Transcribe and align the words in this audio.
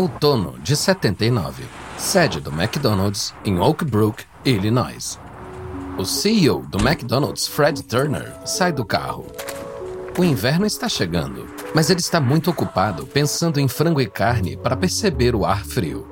outono 0.00 0.58
de 0.60 0.74
79, 0.74 1.62
sede 1.98 2.40
do 2.40 2.50
McDonald's 2.50 3.34
em 3.44 3.58
Oak 3.58 3.84
Brook, 3.84 4.24
Illinois. 4.46 5.20
O 5.98 6.06
CEO 6.06 6.64
do 6.66 6.78
McDonald's, 6.78 7.46
Fred 7.46 7.82
Turner, 7.82 8.32
sai 8.46 8.72
do 8.72 8.82
carro. 8.82 9.26
O 10.18 10.24
inverno 10.24 10.64
está 10.64 10.88
chegando, 10.88 11.46
mas 11.74 11.90
ele 11.90 12.00
está 12.00 12.18
muito 12.18 12.50
ocupado 12.50 13.06
pensando 13.06 13.60
em 13.60 13.68
frango 13.68 14.00
e 14.00 14.06
carne 14.06 14.56
para 14.56 14.74
perceber 14.74 15.34
o 15.34 15.44
ar 15.44 15.66
frio. 15.66 16.08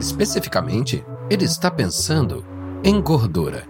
Especificamente, 0.00 1.04
ele 1.30 1.44
está 1.44 1.70
pensando 1.70 2.44
em 2.82 3.00
gordura. 3.00 3.68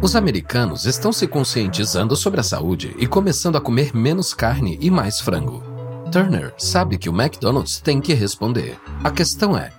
Os 0.00 0.16
americanos 0.16 0.86
estão 0.86 1.12
se 1.12 1.26
conscientizando 1.26 2.16
sobre 2.16 2.40
a 2.40 2.42
saúde 2.42 2.96
e 2.98 3.06
começando 3.06 3.56
a 3.56 3.60
comer 3.60 3.94
menos 3.94 4.32
carne 4.32 4.78
e 4.80 4.90
mais 4.90 5.20
frango. 5.20 5.67
Turner 6.10 6.54
sabe 6.56 6.96
que 6.96 7.08
o 7.08 7.12
McDonald's 7.12 7.80
tem 7.80 8.00
que 8.00 8.14
responder. 8.14 8.78
A 9.04 9.10
questão 9.10 9.56
é: 9.56 9.70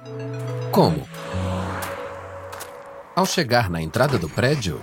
como? 0.71 1.07
Ao 3.15 3.25
chegar 3.25 3.69
na 3.69 3.81
entrada 3.81 4.17
do 4.17 4.29
prédio, 4.29 4.79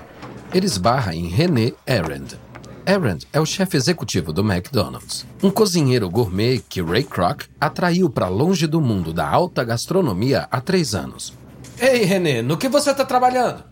ele 0.52 0.66
esbarra 0.66 1.14
em 1.14 1.28
René 1.28 1.72
Arend. 1.86 2.38
Arend 2.84 3.26
é 3.32 3.40
o 3.40 3.46
chefe 3.46 3.76
executivo 3.76 4.32
do 4.32 4.42
McDonald's, 4.42 5.26
um 5.42 5.50
cozinheiro 5.50 6.10
gourmet 6.10 6.62
que 6.68 6.82
Ray 6.82 7.02
Kroc 7.02 7.44
atraiu 7.60 8.10
para 8.10 8.28
longe 8.28 8.66
do 8.66 8.80
mundo 8.80 9.12
da 9.12 9.28
alta 9.28 9.64
gastronomia 9.64 10.46
há 10.50 10.60
três 10.60 10.94
anos. 10.94 11.32
Ei, 11.78 12.04
René, 12.04 12.42
no 12.42 12.56
que 12.56 12.68
você 12.68 12.90
está 12.90 13.04
trabalhando? 13.04 13.64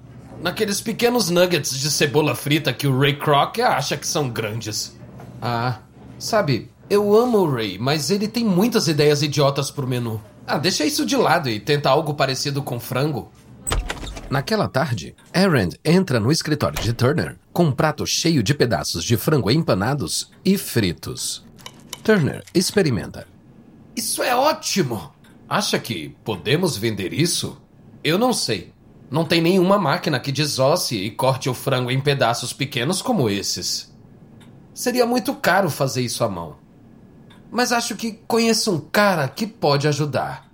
Naqueles 0.42 0.80
pequenos 0.80 1.30
nuggets 1.30 1.78
de 1.78 1.90
cebola 1.90 2.34
frita 2.34 2.72
que 2.72 2.86
o 2.86 2.98
Ray 2.98 3.16
Kroc 3.16 3.60
acha 3.60 3.96
que 3.96 4.06
são 4.06 4.28
grandes. 4.28 4.96
Ah, 5.40 5.78
sabe, 6.18 6.70
eu 6.94 7.16
amo 7.16 7.38
o 7.38 7.50
Ray, 7.50 7.76
mas 7.78 8.10
ele 8.10 8.28
tem 8.28 8.44
muitas 8.44 8.86
ideias 8.86 9.22
idiotas 9.22 9.70
pro 9.70 9.86
menu. 9.86 10.22
Ah, 10.46 10.58
deixa 10.58 10.84
isso 10.84 11.04
de 11.04 11.16
lado 11.16 11.50
e 11.50 11.58
tenta 11.58 11.90
algo 11.90 12.14
parecido 12.14 12.62
com 12.62 12.78
frango. 12.78 13.32
Naquela 14.30 14.68
tarde, 14.68 15.14
Arend 15.32 15.78
entra 15.84 16.20
no 16.20 16.30
escritório 16.30 16.80
de 16.80 16.92
Turner 16.92 17.36
com 17.52 17.64
um 17.64 17.72
prato 17.72 18.06
cheio 18.06 18.42
de 18.42 18.54
pedaços 18.54 19.02
de 19.04 19.16
frango 19.16 19.50
empanados 19.50 20.30
e 20.44 20.56
fritos. 20.56 21.44
Turner 22.02 22.42
experimenta. 22.54 23.26
Isso 23.96 24.22
é 24.22 24.34
ótimo! 24.34 25.12
Acha 25.48 25.78
que 25.78 26.16
podemos 26.24 26.76
vender 26.76 27.12
isso? 27.12 27.60
Eu 28.02 28.18
não 28.18 28.32
sei. 28.32 28.72
Não 29.10 29.24
tem 29.24 29.40
nenhuma 29.40 29.78
máquina 29.78 30.18
que 30.18 30.32
desosse 30.32 30.96
e 30.96 31.10
corte 31.10 31.48
o 31.48 31.54
frango 31.54 31.90
em 31.90 32.00
pedaços 32.00 32.52
pequenos 32.52 33.02
como 33.02 33.28
esses. 33.28 33.92
Seria 34.72 35.06
muito 35.06 35.34
caro 35.34 35.70
fazer 35.70 36.02
isso 36.02 36.24
à 36.24 36.28
mão 36.28 36.63
mas 37.54 37.70
acho 37.70 37.94
que 37.94 38.18
conheço 38.26 38.74
um 38.74 38.80
cara 38.80 39.28
que 39.28 39.46
pode 39.46 39.86
ajudar. 39.86 40.50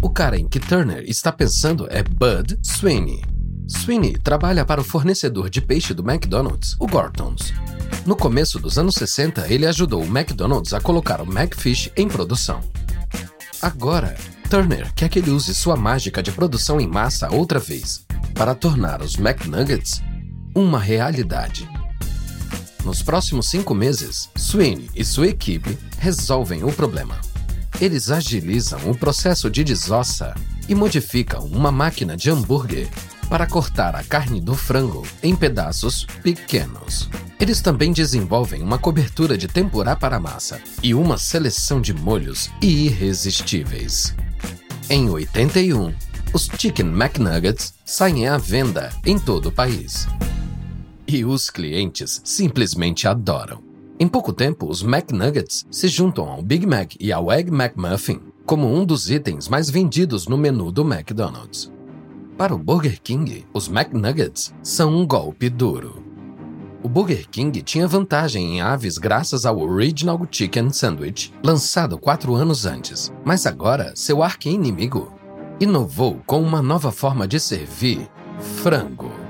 O 0.00 0.08
cara 0.08 0.38
em 0.38 0.48
que 0.48 0.58
Turner 0.58 1.04
está 1.06 1.30
pensando 1.30 1.86
é 1.90 2.02
Bud 2.02 2.58
Sweeney. 2.62 3.22
Sweeney 3.68 4.16
trabalha 4.16 4.64
para 4.64 4.80
o 4.80 4.84
fornecedor 4.84 5.50
de 5.50 5.60
peixe 5.60 5.92
do 5.92 6.02
McDonald's, 6.02 6.74
o 6.80 6.86
Gortons. 6.86 7.52
No 8.06 8.16
começo 8.16 8.58
dos 8.58 8.78
anos 8.78 8.94
60, 8.94 9.52
ele 9.52 9.66
ajudou 9.66 10.02
o 10.02 10.06
McDonald's 10.06 10.72
a 10.72 10.80
colocar 10.80 11.20
o 11.20 11.30
McFish 11.30 11.92
em 11.94 12.08
produção. 12.08 12.60
Agora, 13.60 14.16
Turner 14.48 14.90
quer 14.94 15.10
que 15.10 15.18
ele 15.18 15.30
use 15.30 15.54
sua 15.54 15.76
mágica 15.76 16.22
de 16.22 16.32
produção 16.32 16.80
em 16.80 16.88
massa 16.88 17.30
outra 17.30 17.58
vez, 17.58 18.06
para 18.32 18.54
tornar 18.54 19.02
os 19.02 19.16
McNuggets 19.16 20.02
uma 20.54 20.78
realidade. 20.78 21.68
Nos 22.84 23.02
próximos 23.02 23.48
cinco 23.48 23.74
meses, 23.74 24.30
Sweeney 24.36 24.90
e 24.94 25.04
sua 25.04 25.28
equipe 25.28 25.76
resolvem 25.98 26.64
o 26.64 26.72
problema. 26.72 27.20
Eles 27.80 28.10
agilizam 28.10 28.90
o 28.90 28.96
processo 28.96 29.50
de 29.50 29.62
desossa 29.62 30.34
e 30.68 30.74
modificam 30.74 31.44
uma 31.46 31.70
máquina 31.70 32.16
de 32.16 32.30
hambúrguer 32.30 32.88
para 33.28 33.46
cortar 33.46 33.94
a 33.94 34.02
carne 34.02 34.40
do 34.40 34.54
frango 34.54 35.06
em 35.22 35.36
pedaços 35.36 36.06
pequenos. 36.22 37.08
Eles 37.38 37.60
também 37.60 37.92
desenvolvem 37.92 38.62
uma 38.62 38.78
cobertura 38.78 39.36
de 39.38 39.46
tempurá 39.46 39.94
para 39.94 40.20
massa 40.20 40.60
e 40.82 40.94
uma 40.94 41.16
seleção 41.16 41.80
de 41.80 41.94
molhos 41.94 42.50
irresistíveis. 42.60 44.14
Em 44.88 45.08
81, 45.08 45.94
os 46.32 46.48
Chicken 46.58 46.88
McNuggets 46.88 47.74
saem 47.84 48.28
à 48.28 48.36
venda 48.36 48.90
em 49.06 49.18
todo 49.18 49.46
o 49.46 49.52
país. 49.52 50.06
E 51.12 51.24
os 51.24 51.50
clientes 51.50 52.22
simplesmente 52.24 53.08
adoram. 53.08 53.64
Em 53.98 54.06
pouco 54.06 54.32
tempo, 54.32 54.68
os 54.68 54.84
McNuggets 54.84 55.66
se 55.68 55.88
juntam 55.88 56.30
ao 56.30 56.40
Big 56.40 56.64
Mac 56.64 56.94
e 57.00 57.12
ao 57.12 57.32
Egg 57.32 57.50
McMuffin 57.50 58.20
como 58.46 58.72
um 58.72 58.84
dos 58.84 59.10
itens 59.10 59.48
mais 59.48 59.68
vendidos 59.68 60.28
no 60.28 60.38
menu 60.38 60.70
do 60.70 60.82
McDonald's. 60.82 61.68
Para 62.38 62.54
o 62.54 62.58
Burger 62.58 63.00
King, 63.02 63.44
os 63.52 63.66
McNuggets 63.66 64.54
são 64.62 64.96
um 64.96 65.04
golpe 65.04 65.50
duro. 65.50 66.00
O 66.80 66.88
Burger 66.88 67.28
King 67.28 67.60
tinha 67.60 67.88
vantagem 67.88 68.58
em 68.58 68.60
aves 68.60 68.96
graças 68.96 69.44
ao 69.44 69.58
Original 69.58 70.20
Chicken 70.30 70.70
Sandwich, 70.70 71.32
lançado 71.42 71.98
quatro 71.98 72.36
anos 72.36 72.66
antes, 72.66 73.12
mas 73.24 73.46
agora 73.46 73.92
seu 73.96 74.22
arqui-inimigo 74.22 75.12
inovou 75.58 76.20
com 76.24 76.40
uma 76.40 76.62
nova 76.62 76.92
forma 76.92 77.26
de 77.26 77.40
servir 77.40 78.08
frango. 78.62 79.29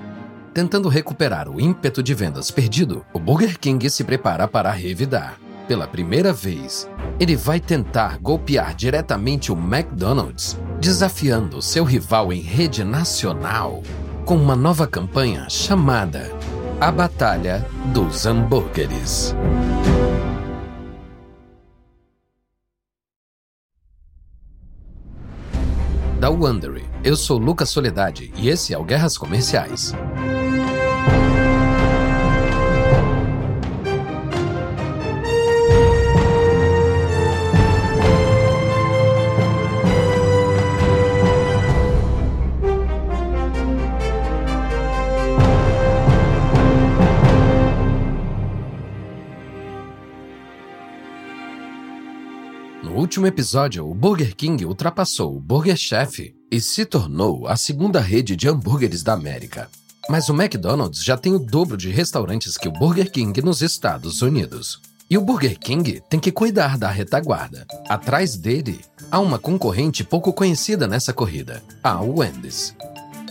Tentando 0.53 0.89
recuperar 0.89 1.49
o 1.49 1.61
ímpeto 1.61 2.03
de 2.03 2.13
vendas 2.13 2.51
perdido, 2.51 3.05
o 3.13 3.21
Burger 3.21 3.57
King 3.59 3.89
se 3.89 4.03
prepara 4.03 4.49
para 4.49 4.71
revidar. 4.73 5.39
Pela 5.69 5.87
primeira 5.87 6.33
vez, 6.33 6.89
ele 7.21 7.37
vai 7.37 7.61
tentar 7.61 8.19
golpear 8.19 8.75
diretamente 8.75 9.53
o 9.53 9.55
McDonald's, 9.55 10.59
desafiando 10.81 11.63
seu 11.63 11.85
rival 11.85 12.33
em 12.33 12.41
rede 12.41 12.83
nacional 12.83 13.81
com 14.25 14.35
uma 14.37 14.57
nova 14.57 14.89
campanha 14.89 15.49
chamada 15.49 16.33
A 16.81 16.91
Batalha 16.91 17.65
dos 17.93 18.27
Hambúrgueres. 18.27 19.37
Da 26.19 26.29
Wondery, 26.29 26.85
eu 27.03 27.17
sou 27.17 27.39
Lucas 27.39 27.71
Soledade 27.71 28.31
e 28.37 28.51
esse 28.51 28.75
é 28.75 28.79
o 28.79 28.85
Guerras 28.85 29.17
Comerciais. 29.17 29.95
Último 53.11 53.27
episódio, 53.27 53.91
o 53.91 53.93
Burger 53.93 54.37
King 54.37 54.65
ultrapassou 54.65 55.37
o 55.37 55.41
Burger 55.41 55.77
Chef 55.77 56.33
e 56.49 56.61
se 56.61 56.85
tornou 56.87 57.49
a 57.49 57.57
segunda 57.57 57.99
rede 57.99 58.37
de 58.37 58.49
hambúrgueres 58.49 59.03
da 59.03 59.15
América. 59.15 59.69
Mas 60.09 60.29
o 60.29 60.33
McDonald's 60.33 61.03
já 61.03 61.17
tem 61.17 61.35
o 61.35 61.39
dobro 61.41 61.77
de 61.77 61.91
restaurantes 61.91 62.57
que 62.57 62.69
o 62.69 62.73
Burger 62.73 63.11
King 63.11 63.43
nos 63.43 63.63
Estados 63.63 64.23
Unidos. 64.23 64.81
E 65.11 65.19
o 65.19 65.21
Burger 65.21 65.59
King 65.59 66.01
tem 66.09 66.21
que 66.21 66.31
cuidar 66.31 66.79
da 66.79 66.89
retaguarda. 66.89 67.67
Atrás 67.89 68.37
dele, 68.37 68.79
há 69.11 69.19
uma 69.19 69.41
concorrente 69.41 70.05
pouco 70.05 70.33
conhecida 70.33 70.87
nessa 70.87 71.13
corrida, 71.13 71.65
a 71.83 72.01
Wendy's. 72.01 72.77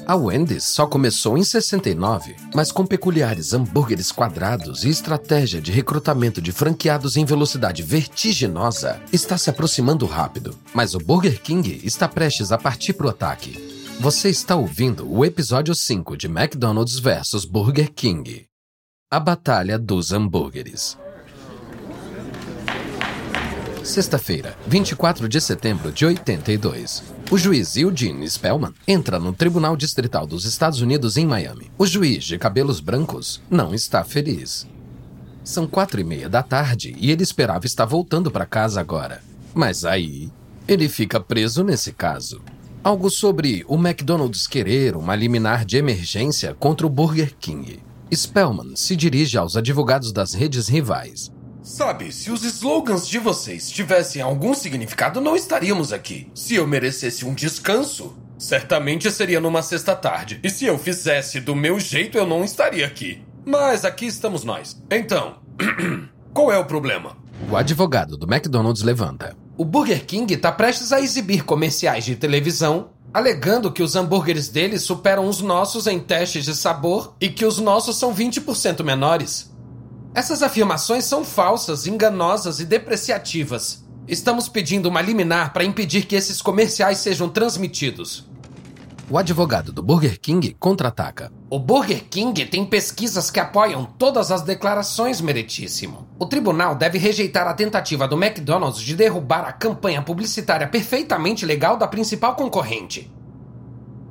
A 0.10 0.16
Wendy's 0.16 0.64
só 0.64 0.88
começou 0.88 1.38
em 1.38 1.44
69, 1.44 2.36
mas 2.56 2.72
com 2.72 2.84
peculiares 2.84 3.54
hambúrgueres 3.54 4.12
quadrados 4.12 4.84
e 4.84 4.90
estratégia 4.90 5.62
de 5.62 5.72
recrutamento 5.72 6.42
de 6.42 6.52
franqueados 6.52 7.16
em 7.16 7.24
velocidade 7.24 7.84
vertiginosa, 7.84 9.00
está 9.14 9.38
se 9.38 9.52
aproximando 9.52 10.08
rápido. 10.08 10.58
Mas 10.74 10.96
o 10.96 10.98
Burger 10.98 11.40
King 11.40 11.80
está 11.84 12.08
prestes 12.08 12.52
a 12.52 12.58
partir 12.58 12.94
para 12.94 13.06
o 13.06 13.10
ataque. 13.12 13.86
Você 14.00 14.32
está 14.32 14.56
ouvindo 14.56 15.08
o 15.08 15.24
episódio 15.24 15.76
5 15.76 16.18
de 16.18 16.26
McDonald's 16.26 16.98
vs 16.98 17.46
Burger 17.46 17.94
King. 17.94 18.48
A 19.12 19.20
Batalha 19.20 19.78
dos 19.78 20.12
Hambúrgueres. 20.12 20.98
Sexta-feira, 23.84 24.58
24 24.68 25.28
de 25.28 25.40
setembro 25.40 25.92
de 25.92 26.06
82. 26.06 27.02
O 27.32 27.38
juiz 27.38 27.76
Eugene 27.76 28.30
Spellman 28.30 28.74
entra 28.88 29.20
no 29.20 29.34
Tribunal 29.34 29.76
Distrital 29.76 30.28
dos 30.28 30.46
Estados 30.46 30.82
Unidos 30.82 31.18
em 31.18 31.26
Miami. 31.26 31.72
O 31.78 31.88
juiz 31.88 32.24
de 32.26 32.38
cabelos 32.38 32.80
brancos 32.80 33.42
não 33.50 33.74
está 33.74 34.04
feliz. 34.04 34.68
São 35.44 35.66
quatro 35.66 36.00
e 36.00 36.04
meia 36.04 36.30
da 36.30 36.44
tarde 36.44 36.96
e 37.00 37.10
ele 37.10 37.24
esperava 37.24 37.66
estar 37.66 37.86
voltando 37.86 38.30
para 38.30 38.46
casa 38.46 38.80
agora. 38.80 39.24
Mas 39.54 39.86
aí, 39.86 40.30
ele 40.68 40.88
fica 40.88 41.20
preso 41.20 41.64
nesse 41.64 41.92
caso. 41.92 42.42
Algo 42.84 43.10
sobre 43.10 43.64
o 43.68 43.76
McDonald's 43.76 44.46
querer 44.46 44.96
uma 44.96 45.16
liminar 45.16 45.66
de 45.66 45.78
emergência 45.78 46.54
contra 46.54 46.86
o 46.86 46.90
Burger 46.90 47.34
King. 47.40 47.80
Spellman 48.14 48.76
se 48.76 48.96
dirige 48.96 49.38
aos 49.38 49.56
advogados 49.56 50.12
das 50.12 50.34
redes 50.34 50.68
rivais 50.68 51.32
Sabe, 51.70 52.12
se 52.12 52.32
os 52.32 52.44
slogans 52.44 53.08
de 53.08 53.20
vocês 53.20 53.70
tivessem 53.70 54.24
algum 54.24 54.56
significado, 54.56 55.22
não 55.22 55.36
estaríamos 55.36 55.94
aqui. 55.94 56.28
Se 56.34 56.56
eu 56.56 56.66
merecesse 56.66 57.26
um 57.26 57.34
descanso, 57.34 58.18
certamente 58.40 59.12
seria 59.12 59.40
numa 59.40 59.62
sexta-tarde. 59.62 60.40
E 60.44 60.50
se 60.50 60.66
eu 60.66 60.80
fizesse 60.80 61.40
do 61.40 61.56
meu 61.56 61.80
jeito, 61.80 62.18
eu 62.18 62.26
não 62.26 62.44
estaria 62.44 62.88
aqui. 62.88 63.22
Mas 63.46 63.86
aqui 63.86 64.08
estamos 64.08 64.44
nós. 64.44 64.82
Então, 64.90 65.36
qual 66.34 66.52
é 66.52 66.58
o 66.58 66.66
problema? 66.66 67.16
O 67.52 67.56
advogado 67.56 68.18
do 68.18 68.26
McDonald's 68.26 68.82
levanta. 68.82 69.38
O 69.56 69.64
Burger 69.64 70.04
King 70.08 70.34
está 70.34 70.52
prestes 70.52 70.92
a 70.92 71.00
exibir 71.00 71.46
comerciais 71.46 72.04
de 72.04 72.16
televisão 72.16 72.90
alegando 73.14 73.72
que 73.72 73.84
os 73.84 73.96
hambúrgueres 73.96 74.50
deles 74.50 74.84
superam 74.84 75.28
os 75.28 75.42
nossos 75.42 75.88
em 75.88 76.00
testes 76.00 76.46
de 76.46 76.56
sabor 76.56 77.16
e 77.20 77.30
que 77.30 77.46
os 77.46 77.58
nossos 77.58 77.98
são 77.98 78.14
20% 78.14 78.84
menores. 78.84 79.49
Essas 80.14 80.42
afirmações 80.42 81.06
são 81.06 81.24
falsas, 81.24 81.86
enganosas 81.86 82.60
e 82.60 82.66
depreciativas. 82.66 83.86
Estamos 84.08 84.50
pedindo 84.50 84.90
uma 84.90 85.02
liminar 85.02 85.54
para 85.54 85.64
impedir 85.64 86.06
que 86.06 86.16
esses 86.16 86.42
comerciais 86.42 86.98
sejam 86.98 87.30
transmitidos. 87.30 88.28
O 89.08 89.18
advogado 89.18 89.72
do 89.72 89.82
Burger 89.82 90.20
King 90.20 90.56
contra-ataca. 90.60 91.32
O 91.50 91.58
Burger 91.60 92.04
King 92.10 92.46
tem 92.46 92.66
pesquisas 92.66 93.32
que 93.32 93.40
apoiam 93.40 93.86
todas 93.86 94.32
as 94.32 94.42
declarações, 94.44 95.20
meritíssimo. 95.22 96.08
O 96.20 96.26
tribunal 96.26 96.76
deve 96.76 96.98
rejeitar 96.98 97.48
a 97.48 97.54
tentativa 97.54 98.08
do 98.08 98.16
McDonald's 98.16 98.82
de 98.82 98.96
derrubar 98.96 99.46
a 99.46 99.54
campanha 99.54 100.02
publicitária 100.02 100.68
perfeitamente 100.68 101.46
legal 101.46 101.78
da 101.78 101.88
principal 101.88 102.36
concorrente. 102.36 103.12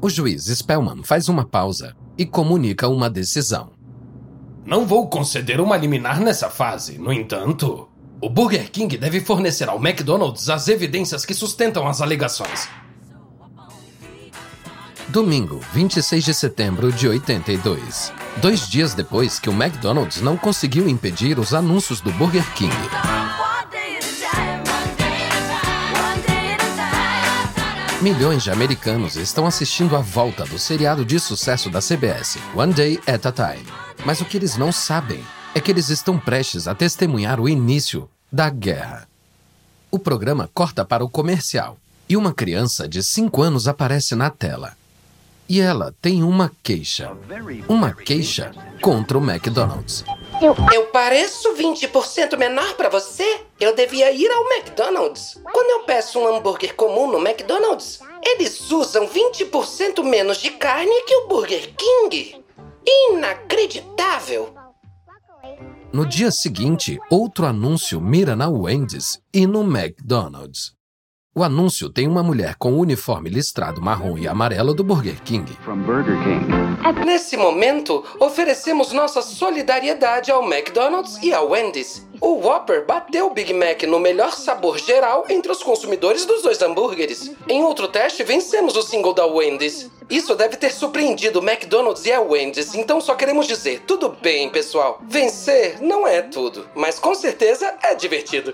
O 0.01 0.09
juiz 0.09 0.47
Spellman 0.47 1.03
faz 1.03 1.29
uma 1.29 1.45
pausa 1.45 1.95
e 2.17 2.25
comunica 2.25 2.89
uma 2.89 3.11
decisão. 3.11 3.78
Não 4.69 4.85
vou 4.85 5.09
conceder 5.09 5.63
uma 5.63 5.79
liminar 5.79 6.21
nessa 6.21 6.51
fase, 6.51 6.99
no 6.99 7.11
entanto. 7.11 7.89
O 8.21 8.29
Burger 8.29 8.71
King 8.71 8.99
deve 8.99 9.19
fornecer 9.19 9.67
ao 9.67 9.79
McDonald's 9.79 10.51
as 10.51 10.69
evidências 10.69 11.25
que 11.25 11.33
sustentam 11.33 11.89
as 11.89 12.03
alegações. 12.03 12.69
Domingo, 15.09 15.59
26 15.73 16.23
de 16.23 16.35
setembro 16.35 16.93
de 16.93 17.09
82. 17.09 18.13
Dois 18.43 18.69
dias 18.69 18.93
depois 18.93 19.39
que 19.39 19.49
o 19.49 19.55
McDonald's 19.55 20.21
não 20.21 20.37
conseguiu 20.37 20.87
impedir 20.87 21.39
os 21.39 21.55
anúncios 21.55 22.03
do 22.03 22.13
Burger 22.13 22.45
King. 22.53 22.77
Milhões 28.01 28.45
de 28.45 28.51
americanos 28.53 29.17
estão 29.17 29.45
assistindo 29.45 29.97
à 29.97 30.01
volta 30.01 30.45
do 30.45 30.57
seriado 30.57 31.05
de 31.05 31.19
sucesso 31.19 31.69
da 31.69 31.81
CBS, 31.81 32.39
One 32.55 32.73
Day 32.73 33.01
at 33.09 33.27
a 33.27 33.33
Time. 33.33 33.67
Mas 34.05 34.21
o 34.21 34.25
que 34.25 34.37
eles 34.37 34.57
não 34.57 34.71
sabem 34.71 35.21
é 35.53 35.61
que 35.61 35.69
eles 35.69 35.89
estão 35.89 36.17
prestes 36.17 36.69
a 36.69 36.77
testemunhar 36.77 37.41
o 37.41 37.49
início 37.49 38.09
da 38.31 38.49
guerra. 38.51 39.09
O 39.91 39.99
programa 39.99 40.49
corta 40.55 40.85
para 40.85 41.05
o 41.05 41.11
comercial 41.11 41.77
e 42.09 42.17
uma 42.17 42.33
criança 42.33 42.87
de 42.87 43.03
5 43.03 43.43
anos 43.43 43.67
aparece 43.67 44.15
na 44.15 44.31
tela. 44.31 44.77
E 45.49 45.61
ela 45.61 45.93
tem 46.01 46.23
uma 46.23 46.53
queixa. 46.63 47.11
Uma 47.69 47.93
queixa 47.93 48.53
contra 48.81 49.19
o 49.19 49.29
McDonald's. 49.29 50.05
Eu, 50.41 50.55
eu 50.73 50.87
pareço 50.87 51.53
20% 51.55 52.37
menor 52.37 52.75
para 52.75 52.89
você? 52.89 53.41
Eu 53.59 53.75
devia 53.75 54.13
ir 54.13 54.31
ao 54.31 54.45
McDonald's. 54.53 55.41
Quando 55.53 55.71
eu 55.71 55.85
peço 55.85 56.21
um 56.21 56.29
hambúrguer 56.29 56.77
comum 56.77 57.11
no 57.11 57.19
McDonald's, 57.19 57.99
eles 58.23 58.71
usam 58.71 59.09
20% 59.09 60.05
menos 60.05 60.39
de 60.39 60.51
carne 60.51 61.03
que 61.03 61.15
o 61.17 61.27
Burger 61.27 61.75
King. 61.77 62.45
Inacreditável! 62.87 64.55
No 65.93 66.07
dia 66.07 66.31
seguinte, 66.31 67.01
outro 67.11 67.45
anúncio 67.45 68.01
mira 68.01 68.37
na 68.37 68.49
Wendy's 68.49 69.21
e 69.35 69.45
no 69.45 69.63
McDonald's. 69.63 70.78
O 71.39 71.45
anúncio 71.45 71.89
tem 71.89 72.09
uma 72.09 72.21
mulher 72.21 72.57
com 72.57 72.73
o 72.73 72.81
uniforme 72.81 73.31
listrado 73.31 73.81
marrom 73.81 74.19
e 74.19 74.27
amarelo 74.27 74.75
do 74.75 74.83
Burger 74.83 75.23
King. 75.23 75.57
Burger 75.87 76.17
King. 76.25 77.07
Nesse 77.07 77.37
momento, 77.37 78.05
oferecemos 78.19 78.93
nossa 78.93 79.23
solidariedade 79.23 80.33
ao 80.33 80.43
McDonald's 80.43 81.17
e 81.23 81.33
à 81.33 81.41
Wendy's. 81.41 82.05
O 82.21 82.45
Whopper 82.45 82.85
bateu 82.85 83.29
o 83.29 83.31
Big 83.31 83.55
Mac 83.55 83.85
no 83.85 84.01
melhor 84.01 84.33
sabor 84.33 84.81
geral 84.81 85.27
entre 85.29 85.53
os 85.53 85.63
consumidores 85.63 86.27
dos 86.27 86.43
dois 86.43 86.61
hambúrgueres. 86.61 87.31
Em 87.49 87.63
outro 87.63 87.87
teste, 87.87 88.25
vencemos 88.25 88.75
o 88.75 88.83
single 88.83 89.15
da 89.15 89.25
Wendy's. 89.25 89.89
Isso 90.11 90.35
deve 90.35 90.57
ter 90.57 90.73
surpreendido 90.73 91.39
o 91.39 91.49
McDonald's 91.49 92.05
e 92.05 92.13
a 92.13 92.21
Wendy's, 92.21 92.75
então 92.75 93.01
só 93.01 93.15
queremos 93.15 93.47
dizer: 93.47 93.85
tudo 93.87 94.09
bem, 94.09 94.49
pessoal. 94.49 95.01
Vencer 95.07 95.81
não 95.81 96.05
é 96.05 96.21
tudo, 96.21 96.67
mas 96.75 96.99
com 96.99 97.15
certeza 97.15 97.77
é 97.81 97.95
divertido. 97.95 98.53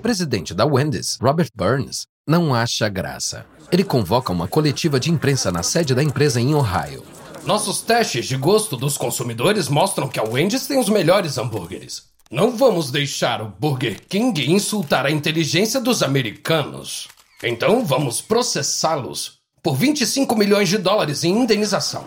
Presidente 0.00 0.52
da 0.54 0.66
Wendy's, 0.66 1.18
Robert 1.20 1.50
Burns, 1.54 2.06
não 2.26 2.54
acha 2.54 2.88
graça. 2.88 3.46
Ele 3.70 3.84
convoca 3.84 4.32
uma 4.32 4.48
coletiva 4.48 4.98
de 4.98 5.10
imprensa 5.10 5.52
na 5.52 5.62
sede 5.62 5.94
da 5.94 6.02
empresa 6.02 6.40
em 6.40 6.54
Ohio. 6.54 7.04
Nossos 7.44 7.80
testes 7.80 8.26
de 8.26 8.36
gosto 8.36 8.76
dos 8.76 8.98
consumidores 8.98 9.68
mostram 9.68 10.08
que 10.08 10.20
a 10.20 10.24
Wendy's 10.24 10.66
tem 10.66 10.78
os 10.78 10.88
melhores 10.88 11.38
hambúrgueres. 11.38 12.04
Não 12.30 12.56
vamos 12.56 12.90
deixar 12.90 13.42
o 13.42 13.48
Burger 13.48 14.00
King 14.08 14.50
insultar 14.50 15.06
a 15.06 15.10
inteligência 15.10 15.80
dos 15.80 16.02
americanos. 16.02 17.08
Então 17.42 17.84
vamos 17.84 18.20
processá-los 18.20 19.40
por 19.62 19.74
25 19.74 20.36
milhões 20.36 20.68
de 20.68 20.78
dólares 20.78 21.24
em 21.24 21.36
indenização. 21.36 22.04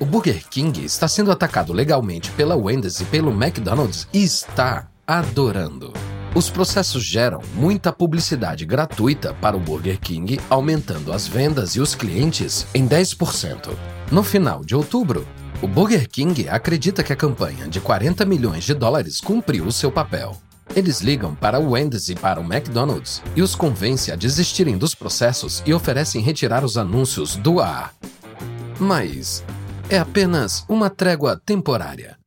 O 0.00 0.06
Burger 0.06 0.48
King 0.48 0.84
está 0.84 1.06
sendo 1.06 1.30
atacado 1.30 1.72
legalmente 1.72 2.30
pela 2.30 2.56
Wendy's 2.56 3.00
e 3.00 3.04
pelo 3.04 3.30
McDonald's 3.30 4.08
e 4.12 4.24
está 4.24 4.88
adorando. 5.06 5.92
Os 6.34 6.50
processos 6.50 7.04
geram 7.04 7.40
muita 7.54 7.92
publicidade 7.92 8.66
gratuita 8.66 9.32
para 9.34 9.56
o 9.56 9.60
Burger 9.60 10.00
King, 10.00 10.40
aumentando 10.50 11.12
as 11.12 11.28
vendas 11.28 11.76
e 11.76 11.80
os 11.80 11.94
clientes 11.94 12.66
em 12.74 12.88
10%. 12.88 13.70
No 14.10 14.24
final 14.24 14.64
de 14.64 14.74
outubro, 14.74 15.24
o 15.62 15.68
Burger 15.68 16.08
King 16.10 16.48
acredita 16.48 17.04
que 17.04 17.12
a 17.12 17.16
campanha 17.16 17.68
de 17.68 17.80
40 17.80 18.24
milhões 18.24 18.64
de 18.64 18.74
dólares 18.74 19.20
cumpriu 19.20 19.70
seu 19.70 19.92
papel. 19.92 20.36
Eles 20.74 21.00
ligam 21.00 21.36
para 21.36 21.60
o 21.60 21.70
Wendy's 21.70 22.08
e 22.08 22.16
para 22.16 22.40
o 22.40 22.44
McDonald's 22.44 23.22
e 23.36 23.40
os 23.40 23.54
convence 23.54 24.10
a 24.10 24.16
desistirem 24.16 24.76
dos 24.76 24.92
processos 24.92 25.62
e 25.64 25.72
oferecem 25.72 26.20
retirar 26.20 26.64
os 26.64 26.76
anúncios 26.76 27.36
do 27.36 27.60
ar. 27.60 27.94
Mas 28.80 29.44
é 29.88 29.98
apenas 29.98 30.64
uma 30.68 30.90
trégua 30.90 31.40
temporária. 31.46 32.18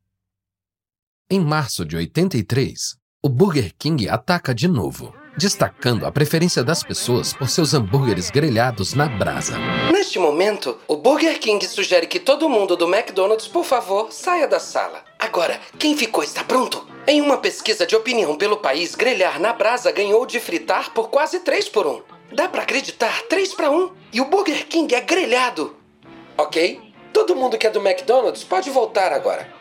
Em 1.30 1.42
março 1.42 1.84
de 1.84 1.98
83, 1.98 2.96
o 3.28 3.30
Burger 3.30 3.74
King 3.78 4.08
ataca 4.08 4.56
de 4.56 4.70
novo, 4.70 5.14
destacando 5.38 6.06
a 6.06 6.12
preferência 6.14 6.64
das 6.64 6.82
pessoas 6.82 7.34
por 7.34 7.50
seus 7.50 7.74
hambúrgueres 7.74 8.32
grelhados 8.32 8.94
na 8.94 9.06
brasa. 9.10 9.58
Neste 9.92 10.18
momento, 10.18 10.78
o 10.88 10.96
Burger 10.96 11.38
King 11.38 11.68
sugere 11.68 12.08
que 12.08 12.22
todo 12.22 12.48
mundo 12.48 12.78
do 12.78 12.88
McDonald's, 12.88 13.46
por 13.46 13.66
favor, 13.66 14.14
saia 14.14 14.48
da 14.48 14.62
sala. 14.62 15.04
Agora, 15.20 15.60
quem 15.78 15.98
ficou 15.98 16.24
está 16.24 16.42
pronto? 16.42 16.88
Em 17.06 17.20
uma 17.22 17.36
pesquisa 17.36 17.86
de 17.86 17.98
opinião 17.98 18.38
pelo 18.38 18.56
país, 18.56 18.96
grelhar 18.96 19.42
na 19.42 19.52
brasa 19.52 19.92
ganhou 19.92 20.26
de 20.26 20.40
fritar 20.40 20.94
por 20.94 21.10
quase 21.10 21.42
3 21.42 21.68
por 21.68 21.86
1. 21.86 22.02
Dá 22.34 22.48
para 22.48 22.62
acreditar? 22.62 23.24
3 23.24 23.54
para 23.56 23.70
1. 23.70 23.92
E 24.14 24.22
o 24.22 24.26
Burger 24.30 24.66
King 24.68 24.96
é 24.96 25.02
grelhado. 25.02 25.76
Ok? 26.38 26.94
Todo 27.12 27.36
mundo 27.36 27.58
que 27.58 27.68
é 27.68 27.70
do 27.70 27.86
McDonald's 27.86 28.46
pode 28.46 28.70
voltar 28.70 29.12
agora. 29.12 29.58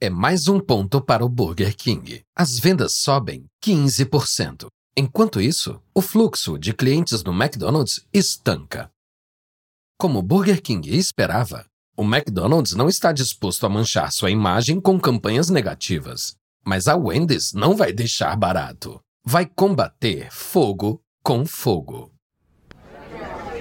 É 0.00 0.08
mais 0.08 0.46
um 0.46 0.60
ponto 0.60 1.00
para 1.00 1.24
o 1.24 1.28
Burger 1.28 1.76
King. 1.76 2.22
As 2.32 2.60
vendas 2.60 2.94
sobem 2.94 3.46
15%. 3.64 4.68
Enquanto 4.96 5.40
isso, 5.40 5.82
o 5.92 6.00
fluxo 6.00 6.56
de 6.56 6.72
clientes 6.72 7.24
no 7.24 7.32
McDonald's 7.32 8.06
estanca. 8.12 8.88
Como 9.98 10.20
o 10.20 10.22
Burger 10.22 10.62
King 10.62 10.96
esperava, 10.96 11.66
o 11.96 12.04
McDonald's 12.04 12.74
não 12.74 12.88
está 12.88 13.10
disposto 13.10 13.66
a 13.66 13.68
manchar 13.68 14.12
sua 14.12 14.30
imagem 14.30 14.80
com 14.80 15.00
campanhas 15.00 15.50
negativas. 15.50 16.36
Mas 16.64 16.86
a 16.86 16.94
Wendy's 16.94 17.52
não 17.52 17.74
vai 17.74 17.92
deixar 17.92 18.36
barato. 18.36 19.00
Vai 19.24 19.44
combater 19.46 20.30
fogo 20.30 21.02
com 21.20 21.44
fogo. 21.44 22.15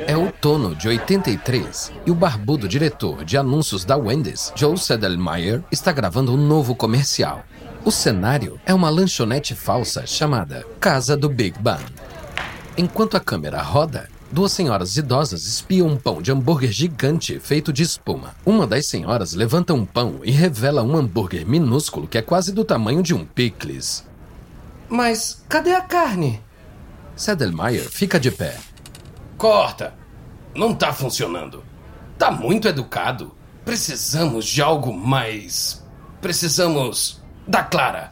É 0.07 0.17
outono 0.17 0.75
de 0.75 0.87
83 0.87 1.91
e 2.05 2.11
o 2.11 2.15
barbudo 2.15 2.67
diretor 2.67 3.23
de 3.23 3.37
anúncios 3.37 3.85
da 3.85 3.95
Wendy's, 3.95 4.51
Joe 4.55 4.77
Sedelmeier, 4.77 5.63
está 5.71 5.91
gravando 5.91 6.33
um 6.33 6.37
novo 6.37 6.75
comercial. 6.75 7.43
O 7.83 7.91
cenário 7.91 8.59
é 8.65 8.73
uma 8.73 8.89
lanchonete 8.89 9.55
falsa 9.55 10.05
chamada 10.05 10.65
Casa 10.79 11.15
do 11.15 11.29
Big 11.29 11.57
Bang. 11.59 11.83
Enquanto 12.77 13.15
a 13.15 13.19
câmera 13.19 13.61
roda, 13.61 14.09
duas 14.31 14.51
senhoras 14.51 14.97
idosas 14.97 15.45
espiam 15.45 15.87
um 15.87 15.97
pão 15.97 16.21
de 16.21 16.31
hambúrguer 16.31 16.71
gigante 16.71 17.39
feito 17.39 17.71
de 17.71 17.83
espuma. 17.83 18.35
Uma 18.45 18.67
das 18.67 18.87
senhoras 18.87 19.33
levanta 19.33 19.73
um 19.73 19.85
pão 19.85 20.19
e 20.23 20.31
revela 20.31 20.83
um 20.83 20.95
hambúrguer 20.95 21.47
minúsculo 21.47 22.07
que 22.07 22.17
é 22.17 22.21
quase 22.21 22.51
do 22.51 22.65
tamanho 22.65 23.01
de 23.01 23.13
um 23.13 23.23
picles. 23.23 24.03
Mas 24.89 25.43
cadê 25.47 25.73
a 25.73 25.81
carne? 25.81 26.41
Sedelmeier 27.15 27.89
fica 27.89 28.19
de 28.19 28.29
pé 28.29 28.57
Corta! 29.37 29.93
Não 30.55 30.73
tá 30.73 30.93
funcionando. 30.93 31.63
Tá 32.17 32.31
muito 32.31 32.67
educado. 32.67 33.33
Precisamos 33.65 34.45
de 34.45 34.61
algo 34.61 34.93
mais. 34.93 35.83
Precisamos 36.21 37.21
da 37.47 37.63
Clara. 37.63 38.11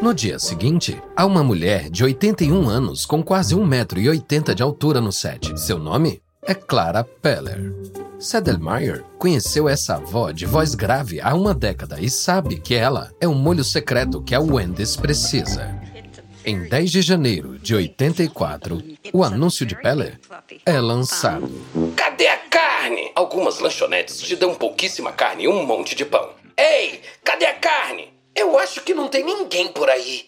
No 0.00 0.12
dia 0.12 0.38
seguinte, 0.38 1.00
há 1.16 1.24
uma 1.24 1.42
mulher 1.42 1.88
de 1.88 2.04
81 2.04 2.68
anos 2.68 3.06
com 3.06 3.22
quase 3.22 3.54
1,80m 3.54 4.54
de 4.54 4.62
altura 4.62 5.00
no 5.00 5.12
set. 5.12 5.58
Seu 5.58 5.78
nome 5.78 6.20
é 6.42 6.54
Clara 6.54 7.02
Peller. 7.02 7.72
Sedelmeyer 8.18 9.04
conheceu 9.18 9.68
essa 9.68 9.96
avó 9.96 10.30
de 10.30 10.46
voz 10.46 10.74
grave 10.74 11.20
há 11.20 11.34
uma 11.34 11.54
década 11.54 12.00
e 12.00 12.08
sabe 12.08 12.56
que 12.56 12.74
ela 12.74 13.10
é 13.20 13.28
o 13.28 13.34
molho 13.34 13.64
secreto 13.64 14.22
que 14.22 14.34
a 14.34 14.40
Wendy's 14.40 14.96
precisa. 14.96 15.74
Em 16.46 16.68
10 16.68 16.90
de 16.90 17.00
janeiro 17.00 17.58
de 17.58 17.74
84, 17.74 18.82
o 19.14 19.24
anúncio 19.24 19.64
de 19.64 19.74
Peller 19.80 20.20
é 20.66 20.78
lançado. 20.78 21.50
Cadê 21.96 22.26
a 22.28 22.36
carne? 22.36 23.10
Algumas 23.14 23.60
lanchonetes 23.60 24.20
te 24.20 24.36
dão 24.36 24.54
pouquíssima 24.54 25.10
carne 25.10 25.44
e 25.44 25.48
um 25.48 25.64
monte 25.64 25.94
de 25.94 26.04
pão. 26.04 26.32
Ei, 26.54 27.00
cadê 27.24 27.46
a 27.46 27.54
carne? 27.54 28.12
Eu 28.34 28.58
acho 28.58 28.82
que 28.82 28.92
não 28.92 29.08
tem 29.08 29.24
ninguém 29.24 29.68
por 29.68 29.88
aí. 29.88 30.26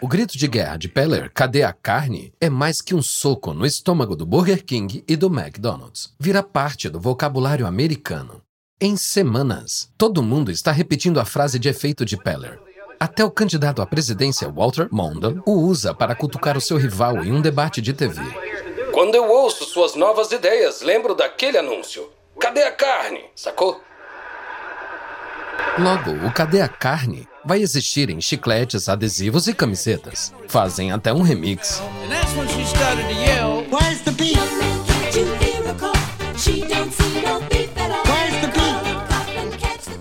O 0.00 0.08
grito 0.08 0.36
de 0.36 0.48
guerra 0.48 0.76
de 0.76 0.88
Peller, 0.88 1.30
cadê 1.32 1.62
a 1.62 1.72
carne, 1.72 2.32
é 2.40 2.50
mais 2.50 2.80
que 2.80 2.94
um 2.94 3.02
soco 3.02 3.54
no 3.54 3.64
estômago 3.64 4.16
do 4.16 4.26
Burger 4.26 4.64
King 4.64 5.04
e 5.06 5.14
do 5.14 5.28
McDonald's. 5.28 6.12
Vira 6.18 6.42
parte 6.42 6.88
do 6.88 6.98
vocabulário 6.98 7.64
americano. 7.64 8.42
Em 8.80 8.96
semanas, 8.96 9.88
todo 9.96 10.22
mundo 10.22 10.50
está 10.50 10.72
repetindo 10.72 11.20
a 11.20 11.24
frase 11.24 11.58
de 11.58 11.68
efeito 11.68 12.04
de 12.04 12.16
Peller. 12.16 12.60
Até 13.00 13.24
o 13.24 13.30
candidato 13.30 13.80
à 13.80 13.86
presidência 13.86 14.48
Walter 14.48 14.88
Mondale 14.90 15.40
o 15.46 15.52
usa 15.52 15.94
para 15.94 16.14
cutucar 16.14 16.56
o 16.56 16.60
seu 16.60 16.76
rival 16.76 17.24
em 17.24 17.30
um 17.30 17.40
debate 17.40 17.80
de 17.80 17.92
TV. 17.92 18.20
Quando 18.92 19.14
eu 19.14 19.28
ouço 19.28 19.64
suas 19.64 19.94
novas 19.94 20.32
ideias, 20.32 20.82
lembro 20.82 21.14
daquele 21.14 21.58
anúncio. 21.58 22.10
Cadê 22.40 22.64
a 22.64 22.72
carne? 22.72 23.24
Sacou? 23.36 23.80
Logo, 25.78 26.26
o 26.26 26.32
Cadê 26.32 26.60
a 26.60 26.68
Carne 26.68 27.28
vai 27.44 27.60
existir 27.60 28.10
em 28.10 28.20
chicletes, 28.20 28.88
adesivos 28.88 29.46
e 29.46 29.54
camisetas. 29.54 30.32
Fazem 30.48 30.90
até 30.90 31.12
um 31.12 31.22
remix. 31.22 31.80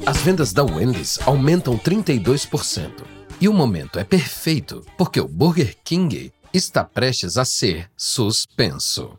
As 0.08 0.20
vendas 0.20 0.54
da 0.54 0.64
Wendy's 0.64 1.20
aumentam 1.26 1.78
32%. 1.78 3.04
E 3.42 3.50
o 3.50 3.54
momento 3.54 4.00
é 4.00 4.06
perfeito, 4.06 4.82
porque 4.98 5.20
o 5.20 5.28
Burger 5.28 5.76
King 5.84 6.32
está 6.54 6.82
prestes 6.82 7.38
a 7.38 7.44
ser 7.44 7.90
suspenso. 7.98 9.18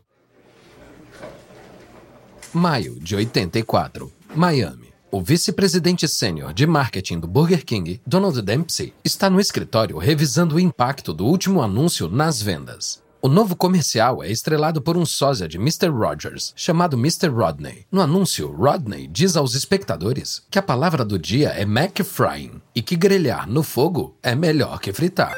Maio 2.51 2.99
de 2.99 3.15
84, 3.15 4.11
Miami. 4.33 4.91
O 5.11 5.21
vice-presidente 5.21 6.07
sênior 6.07 6.55
de 6.55 6.65
marketing 6.65 7.19
do 7.19 7.27
Burger 7.27 7.63
King, 7.63 8.01
Donald 8.03 8.41
Dempsey, 8.41 8.91
está 9.05 9.29
no 9.29 9.39
escritório 9.39 9.99
revisando 9.99 10.55
o 10.55 10.59
impacto 10.59 11.13
do 11.13 11.27
último 11.27 11.61
anúncio 11.61 12.09
nas 12.09 12.41
vendas. 12.41 12.99
O 13.21 13.27
novo 13.27 13.53
comercial 13.53 14.23
é 14.23 14.31
estrelado 14.31 14.81
por 14.81 14.95
um 14.95 15.05
sósia 15.05 15.45
de 15.45 15.57
Mr. 15.57 15.89
Rogers, 15.89 16.53
chamado 16.55 16.95
Mr. 16.95 17.27
Rodney. 17.27 17.85
No 17.91 17.99
anúncio, 17.99 18.49
Rodney 18.49 19.07
diz 19.07 19.35
aos 19.35 19.55
espectadores 19.55 20.41
que 20.49 20.57
a 20.57 20.61
palavra 20.61 21.03
do 21.03 21.19
dia 21.19 21.49
é 21.49 21.63
McFrying 21.63 22.61
e 22.73 22.81
que 22.81 22.95
grelhar 22.95 23.45
no 23.49 23.61
fogo 23.61 24.15
é 24.23 24.33
melhor 24.33 24.79
que 24.79 24.93
fritar. 24.93 25.35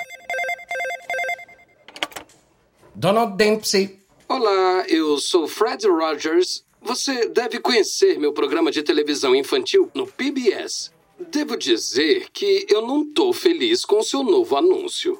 Donald 2.93 3.35
Dempsey. 3.35 3.99
Olá, 4.29 4.85
eu 4.87 5.17
sou 5.17 5.47
Fred 5.47 5.87
Rogers. 5.87 6.63
Você 6.83 7.29
deve 7.29 7.59
conhecer 7.59 8.19
meu 8.19 8.31
programa 8.31 8.71
de 8.71 8.83
televisão 8.83 9.35
infantil 9.35 9.89
no 9.95 10.05
PBS. 10.05 10.91
Devo 11.31 11.57
dizer 11.57 12.27
que 12.31 12.67
eu 12.69 12.85
não 12.85 13.11
tô 13.11 13.33
feliz 13.33 13.83
com 13.83 14.01
o 14.01 14.03
seu 14.03 14.23
novo 14.23 14.55
anúncio. 14.55 15.17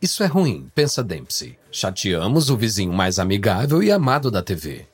Isso 0.00 0.22
é 0.22 0.26
ruim, 0.26 0.70
pensa 0.74 1.04
Dempsey. 1.04 1.60
Chateamos 1.74 2.50
o 2.50 2.56
vizinho 2.56 2.92
mais 2.92 3.18
amigável 3.18 3.82
e 3.82 3.90
amado 3.90 4.30
da 4.30 4.42
TV. 4.42 4.84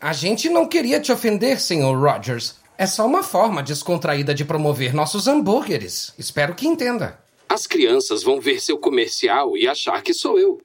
A 0.00 0.14
gente 0.14 0.48
não 0.48 0.66
queria 0.66 0.98
te 0.98 1.12
ofender, 1.12 1.60
Sr. 1.60 1.94
Rogers. 1.94 2.56
É 2.78 2.86
só 2.86 3.06
uma 3.06 3.22
forma 3.22 3.62
descontraída 3.62 4.34
de 4.34 4.42
promover 4.42 4.94
nossos 4.94 5.28
hambúrgueres. 5.28 6.14
Espero 6.18 6.54
que 6.54 6.66
entenda. 6.66 7.20
As 7.46 7.66
crianças 7.66 8.22
vão 8.22 8.40
ver 8.40 8.62
seu 8.62 8.78
comercial 8.78 9.58
e 9.58 9.68
achar 9.68 10.02
que 10.02 10.14
sou 10.14 10.38
eu. 10.38 10.58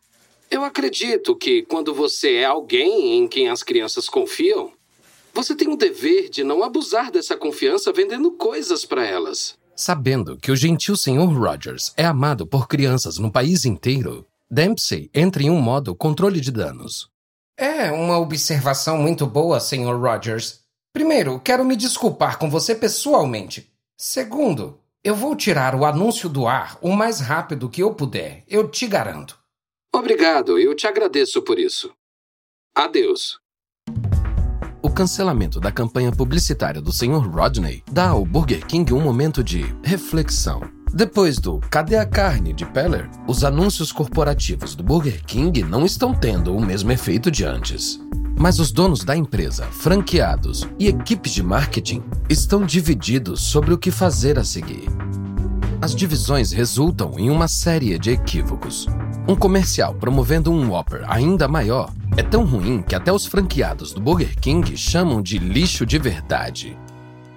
Eu 0.50 0.64
acredito 0.64 1.36
que 1.36 1.64
quando 1.64 1.94
você 1.94 2.36
é 2.36 2.46
alguém 2.46 3.18
em 3.18 3.28
quem 3.28 3.50
as 3.50 3.62
crianças 3.62 4.08
confiam, 4.08 4.72
você 5.34 5.54
tem 5.54 5.68
o 5.68 5.76
dever 5.76 6.30
de 6.30 6.46
não 6.46 6.64
abusar 6.64 7.12
dessa 7.12 7.36
confiança 7.36 7.92
vendendo 7.92 8.32
coisas 8.32 8.86
para 8.86 9.06
elas. 9.06 9.56
Sabendo 9.76 10.38
que 10.38 10.50
o 10.50 10.56
gentil 10.56 10.96
Sr. 10.96 11.28
Rogers 11.28 11.92
é 11.98 12.06
amado 12.06 12.48
por 12.48 12.70
crianças 12.70 13.18
no 13.18 13.30
país 13.30 13.66
inteiro, 13.66 14.26
Dempsey 14.50 15.10
entra 15.14 15.44
em 15.44 15.50
um 15.50 15.60
modo 15.60 15.94
controle 15.94 16.40
de 16.40 16.52
danos. 16.52 17.10
É 17.58 17.92
uma 17.92 18.18
observação 18.18 18.98
muito 18.98 19.26
boa, 19.28 19.60
Sr. 19.60 20.00
Rogers. 20.00 20.62
Primeiro, 20.94 21.40
quero 21.40 21.66
me 21.66 21.76
desculpar 21.76 22.40
com 22.40 22.50
você 22.50 22.74
pessoalmente. 22.74 23.72
Segundo, 23.98 24.80
eu 25.04 25.16
vou 25.16 25.36
tirar 25.36 25.76
o 25.76 25.86
anúncio 25.86 26.30
do 26.30 26.48
ar 26.48 26.78
o 26.82 26.92
mais 26.92 27.20
rápido 27.20 27.70
que 27.70 27.82
eu 27.82 27.94
puder, 27.94 28.44
eu 28.48 28.70
te 28.70 28.88
garanto. 28.88 29.38
Obrigado, 29.94 30.58
eu 30.58 30.76
te 30.76 30.88
agradeço 30.88 31.42
por 31.42 31.60
isso. 31.60 31.92
Adeus. 32.76 33.40
O 34.82 34.90
cancelamento 34.90 35.60
da 35.60 35.72
campanha 35.72 36.12
publicitária 36.12 36.82
do 36.82 36.94
Sr. 36.94 37.28
Rodney 37.28 37.84
dá 37.92 38.10
ao 38.10 38.24
Burger 38.24 38.66
King 38.66 38.94
um 38.94 39.02
momento 39.02 39.44
de 39.44 39.64
reflexão. 39.84 40.77
Depois 40.94 41.38
do 41.38 41.60
Cadê 41.70 41.98
a 41.98 42.06
carne 42.06 42.54
de 42.54 42.66
Peller, 42.66 43.10
os 43.28 43.44
anúncios 43.44 43.92
corporativos 43.92 44.76
do 44.76 44.84
Burger 44.84 45.24
King 45.26 45.64
não 45.64 45.86
estão 45.86 46.14
tendo 46.14 46.56
o 46.56 46.64
mesmo 46.64 46.92
efeito 46.92 47.30
de 47.30 47.44
antes. 47.44 48.00
Mas 48.40 48.60
os 48.60 48.72
donos 48.72 49.04
da 49.04 49.16
empresa, 49.16 49.66
franqueados 49.66 50.68
e 50.80 50.88
equipes 50.88 51.34
de 51.34 51.44
marketing 51.44 52.04
estão 52.30 52.66
divididos 52.66 53.42
sobre 53.42 53.74
o 53.74 53.78
que 53.78 53.92
fazer 53.92 54.40
a 54.40 54.44
seguir. 54.44 54.86
As 55.82 55.94
divisões 55.94 56.52
resultam 56.52 57.14
em 57.18 57.30
uma 57.30 57.48
série 57.48 57.98
de 58.00 58.12
equívocos. 58.12 58.88
Um 59.28 59.36
comercial 59.36 59.94
promovendo 59.94 60.52
um 60.52 60.72
Whopper 60.72 61.04
ainda 61.08 61.48
maior 61.48 61.92
é 62.16 62.24
tão 62.24 62.46
ruim 62.46 62.82
que 62.82 62.96
até 62.96 63.12
os 63.12 63.26
franqueados 63.26 63.94
do 63.94 64.02
Burger 64.02 64.40
King 64.40 64.76
chamam 64.76 65.22
de 65.22 65.38
lixo 65.38 65.86
de 65.86 66.00
verdade. 66.00 66.78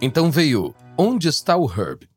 Então 0.01 0.31
veio 0.31 0.75
Onde 1.03 1.29
está 1.29 1.57
o 1.57 1.65
Herb? 1.65 2.10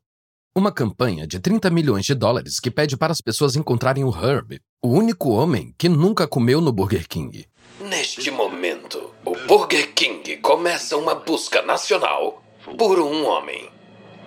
Uma 0.55 0.71
campanha 0.71 1.25
de 1.25 1.39
30 1.39 1.71
milhões 1.71 2.05
de 2.05 2.13
dólares 2.13 2.59
que 2.59 2.69
pede 2.69 2.95
para 2.95 3.11
as 3.11 3.19
pessoas 3.19 3.55
encontrarem 3.55 4.03
o 4.03 4.11
Herb, 4.11 4.59
o 4.83 4.89
único 4.89 5.31
homem 5.31 5.73
que 5.79 5.89
nunca 5.89 6.27
comeu 6.27 6.61
no 6.61 6.71
Burger 6.71 7.07
King. 7.07 7.47
Neste 7.79 8.29
momento, 8.29 9.11
o 9.25 9.35
Burger 9.47 9.91
King 9.95 10.37
começa 10.37 10.95
uma 10.95 11.15
busca 11.15 11.63
nacional 11.63 12.43
por 12.77 12.99
um 12.99 13.25
homem. 13.25 13.67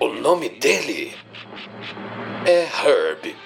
O 0.01 0.09
nome 0.09 0.49
dele 0.49 1.17
é 2.45 2.63
Herb. 2.85 3.37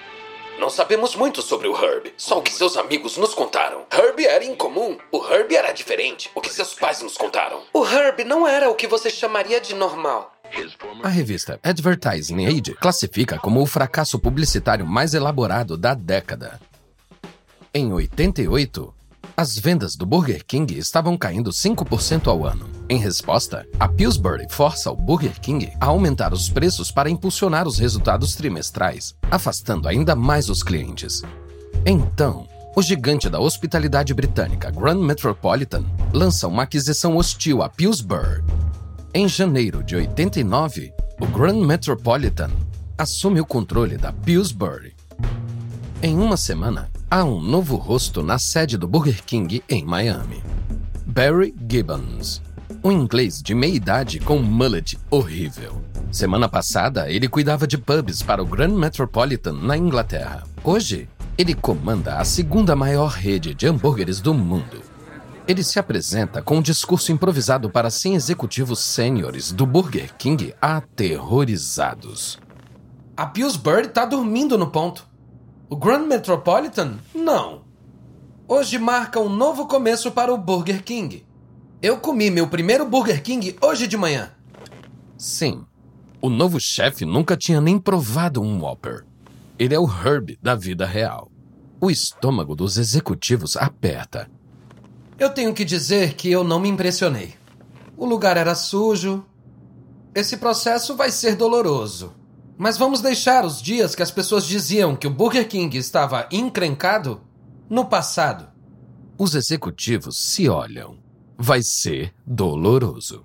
Não 0.57 0.71
sabemos 0.71 1.15
muito 1.15 1.43
sobre 1.43 1.67
o 1.67 1.75
Herb, 1.75 2.11
só 2.17 2.39
o 2.39 2.41
que 2.41 2.51
seus 2.51 2.75
amigos 2.77 3.15
nos 3.15 3.35
contaram. 3.35 3.85
Herb 3.91 4.25
era 4.25 4.43
incomum, 4.43 4.97
o 5.11 5.23
Herb 5.23 5.55
era 5.55 5.71
diferente, 5.71 6.31
o 6.33 6.41
que 6.41 6.51
seus 6.51 6.73
pais 6.73 6.99
nos 7.03 7.15
contaram. 7.15 7.61
O 7.73 7.85
Herb 7.85 8.23
não 8.23 8.47
era 8.47 8.71
o 8.71 8.75
que 8.75 8.87
você 8.87 9.11
chamaria 9.11 9.61
de 9.61 9.75
normal. 9.75 10.30
A 11.03 11.09
revista 11.09 11.59
Advertising 11.63 12.45
Age 12.45 12.75
classifica 12.75 13.37
como 13.37 13.61
o 13.61 13.65
fracasso 13.65 14.19
publicitário 14.19 14.85
mais 14.85 15.13
elaborado 15.13 15.77
da 15.77 15.93
década. 15.93 16.59
Em 17.73 17.91
88, 17.91 18.93
as 19.35 19.57
vendas 19.57 19.95
do 19.95 20.05
Burger 20.05 20.45
King 20.45 20.77
estavam 20.77 21.17
caindo 21.17 21.51
5% 21.51 22.27
ao 22.27 22.45
ano. 22.45 22.69
Em 22.89 22.97
resposta, 22.97 23.65
a 23.79 23.87
Pillsbury 23.87 24.47
força 24.49 24.91
o 24.91 24.95
Burger 24.95 25.39
King 25.39 25.71
a 25.79 25.87
aumentar 25.87 26.33
os 26.33 26.49
preços 26.49 26.91
para 26.91 27.09
impulsionar 27.09 27.67
os 27.67 27.79
resultados 27.79 28.35
trimestrais, 28.35 29.15
afastando 29.31 29.87
ainda 29.87 30.15
mais 30.15 30.49
os 30.49 30.61
clientes. 30.61 31.23
Então, 31.85 32.47
o 32.75 32.81
gigante 32.81 33.29
da 33.29 33.39
hospitalidade 33.39 34.13
britânica 34.13 34.69
Grand 34.69 34.99
Metropolitan 34.99 35.85
lança 36.13 36.47
uma 36.47 36.63
aquisição 36.63 37.15
hostil 37.17 37.63
a 37.63 37.69
Pillsbury. 37.69 38.43
Em 39.13 39.27
janeiro 39.27 39.83
de 39.83 39.93
89, 39.93 40.93
o 41.19 41.27
Grand 41.27 41.65
Metropolitan 41.65 42.49
assume 42.97 43.41
o 43.41 43.45
controle 43.45 43.97
da 43.97 44.13
Pillsbury. 44.13 44.95
Em 46.01 46.17
uma 46.17 46.37
semana, 46.37 46.89
há 47.09 47.25
um 47.25 47.41
novo 47.41 47.75
rosto 47.75 48.23
na 48.23 48.39
sede 48.39 48.77
do 48.77 48.87
Burger 48.87 49.21
King 49.25 49.61
em 49.67 49.83
Miami. 49.83 50.41
Barry 51.05 51.53
Gibbons, 51.69 52.41
um 52.81 52.89
inglês 52.89 53.41
de 53.41 53.53
meia 53.53 53.75
idade 53.75 54.17
com 54.17 54.37
um 54.37 54.43
mullet 54.43 54.97
horrível. 55.09 55.81
Semana 56.09 56.47
passada, 56.47 57.11
ele 57.11 57.27
cuidava 57.27 57.67
de 57.67 57.77
pubs 57.77 58.23
para 58.23 58.41
o 58.41 58.45
Grand 58.45 58.77
Metropolitan 58.77 59.51
na 59.51 59.75
Inglaterra. 59.75 60.45
Hoje, 60.63 61.09
ele 61.37 61.53
comanda 61.53 62.15
a 62.15 62.23
segunda 62.23 62.77
maior 62.77 63.09
rede 63.09 63.53
de 63.53 63.67
hambúrgueres 63.67 64.21
do 64.21 64.33
mundo. 64.33 64.90
Ele 65.47 65.63
se 65.63 65.79
apresenta 65.79 66.41
com 66.41 66.57
um 66.57 66.61
discurso 66.61 67.11
improvisado 67.11 67.69
para 67.69 67.89
100 67.89 68.15
executivos 68.15 68.79
sêniores 68.79 69.51
do 69.51 69.65
Burger 69.65 70.15
King 70.15 70.53
aterrorizados. 70.61 72.39
A 73.17 73.25
Pillsbury 73.25 73.89
tá 73.89 74.05
dormindo 74.05 74.57
no 74.57 74.67
ponto. 74.69 75.07
O 75.69 75.75
Grand 75.75 76.05
Metropolitan, 76.05 76.97
não. 77.13 77.63
Hoje 78.47 78.77
marca 78.77 79.19
um 79.19 79.29
novo 79.29 79.67
começo 79.67 80.11
para 80.11 80.33
o 80.33 80.37
Burger 80.37 80.83
King. 80.83 81.25
Eu 81.81 81.97
comi 81.97 82.29
meu 82.29 82.47
primeiro 82.47 82.85
Burger 82.85 83.23
King 83.23 83.55
hoje 83.61 83.87
de 83.87 83.97
manhã. 83.97 84.31
Sim, 85.17 85.65
o 86.21 86.29
novo 86.29 86.59
chefe 86.59 87.05
nunca 87.05 87.35
tinha 87.35 87.59
nem 87.59 87.79
provado 87.79 88.41
um 88.41 88.61
Whopper. 88.61 89.05
Ele 89.57 89.73
é 89.73 89.79
o 89.79 89.87
Herb 89.87 90.37
da 90.41 90.53
vida 90.53 90.85
real. 90.85 91.31
O 91.79 91.89
estômago 91.89 92.55
dos 92.55 92.77
executivos 92.77 93.57
aperta. 93.57 94.29
Eu 95.21 95.29
tenho 95.29 95.53
que 95.53 95.63
dizer 95.63 96.15
que 96.15 96.31
eu 96.31 96.43
não 96.43 96.59
me 96.59 96.67
impressionei. 96.67 97.35
O 97.95 98.07
lugar 98.07 98.37
era 98.37 98.55
sujo. 98.55 99.23
Esse 100.15 100.37
processo 100.37 100.95
vai 100.95 101.11
ser 101.11 101.35
doloroso. 101.35 102.15
Mas 102.57 102.75
vamos 102.75 103.01
deixar 103.01 103.45
os 103.45 103.61
dias 103.61 103.93
que 103.93 104.01
as 104.01 104.09
pessoas 104.09 104.47
diziam 104.47 104.95
que 104.95 105.05
o 105.05 105.11
Burger 105.11 105.47
King 105.47 105.77
estava 105.77 106.27
encrencado 106.31 107.21
no 107.69 107.85
passado. 107.85 108.49
Os 109.15 109.35
executivos 109.35 110.17
se 110.17 110.49
olham. 110.49 110.97
Vai 111.37 111.61
ser 111.61 112.15
doloroso. 112.25 113.23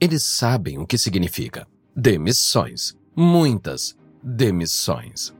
Eles 0.00 0.22
sabem 0.22 0.78
o 0.78 0.86
que 0.86 0.96
significa. 0.96 1.68
Demissões. 1.94 2.96
Muitas 3.14 3.94
demissões. 4.22 5.34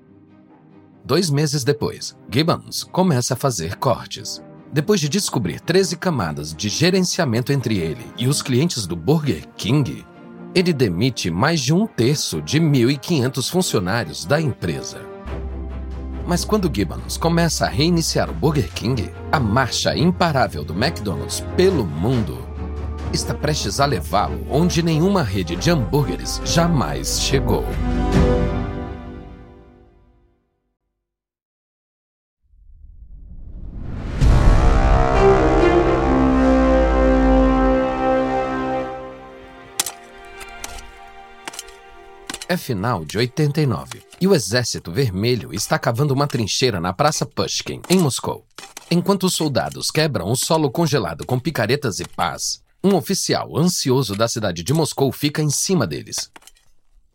Dois 1.02 1.30
meses 1.30 1.64
depois, 1.64 2.14
Gibbons 2.30 2.84
começa 2.84 3.32
a 3.32 3.38
fazer 3.38 3.76
cortes. 3.76 4.42
Depois 4.74 4.98
de 4.98 5.08
descobrir 5.08 5.60
13 5.60 5.96
camadas 5.96 6.52
de 6.52 6.68
gerenciamento 6.68 7.52
entre 7.52 7.78
ele 7.78 8.04
e 8.18 8.26
os 8.26 8.42
clientes 8.42 8.88
do 8.88 8.96
Burger 8.96 9.46
King, 9.56 10.04
ele 10.52 10.72
demite 10.72 11.30
mais 11.30 11.60
de 11.60 11.72
um 11.72 11.86
terço 11.86 12.42
de 12.42 12.58
1.500 12.58 13.48
funcionários 13.48 14.24
da 14.24 14.40
empresa. 14.40 15.00
Mas 16.26 16.44
quando 16.44 16.68
Gibbons 16.74 17.16
começa 17.16 17.66
a 17.66 17.68
reiniciar 17.68 18.28
o 18.28 18.34
Burger 18.34 18.68
King, 18.72 19.12
a 19.30 19.38
marcha 19.38 19.96
imparável 19.96 20.64
do 20.64 20.72
McDonald's 20.72 21.38
pelo 21.56 21.86
mundo 21.86 22.44
está 23.12 23.32
prestes 23.32 23.78
a 23.78 23.86
levá-lo 23.86 24.44
onde 24.50 24.82
nenhuma 24.82 25.22
rede 25.22 25.54
de 25.54 25.70
hambúrgueres 25.70 26.40
jamais 26.44 27.20
chegou. 27.20 27.64
É 42.54 42.56
final 42.56 43.04
de 43.04 43.18
89 43.18 44.00
e 44.20 44.28
o 44.28 44.32
Exército 44.32 44.92
Vermelho 44.92 45.52
está 45.52 45.76
cavando 45.76 46.14
uma 46.14 46.28
trincheira 46.28 46.80
na 46.80 46.92
Praça 46.92 47.26
Pushkin, 47.26 47.82
em 47.90 47.98
Moscou. 47.98 48.46
Enquanto 48.88 49.24
os 49.24 49.34
soldados 49.34 49.90
quebram 49.90 50.30
o 50.30 50.36
solo 50.36 50.70
congelado 50.70 51.26
com 51.26 51.36
picaretas 51.36 51.98
e 51.98 52.04
pás, 52.06 52.62
um 52.84 52.94
oficial 52.94 53.58
ansioso 53.58 54.14
da 54.14 54.28
cidade 54.28 54.62
de 54.62 54.72
Moscou 54.72 55.10
fica 55.10 55.42
em 55.42 55.50
cima 55.50 55.84
deles. 55.84 56.30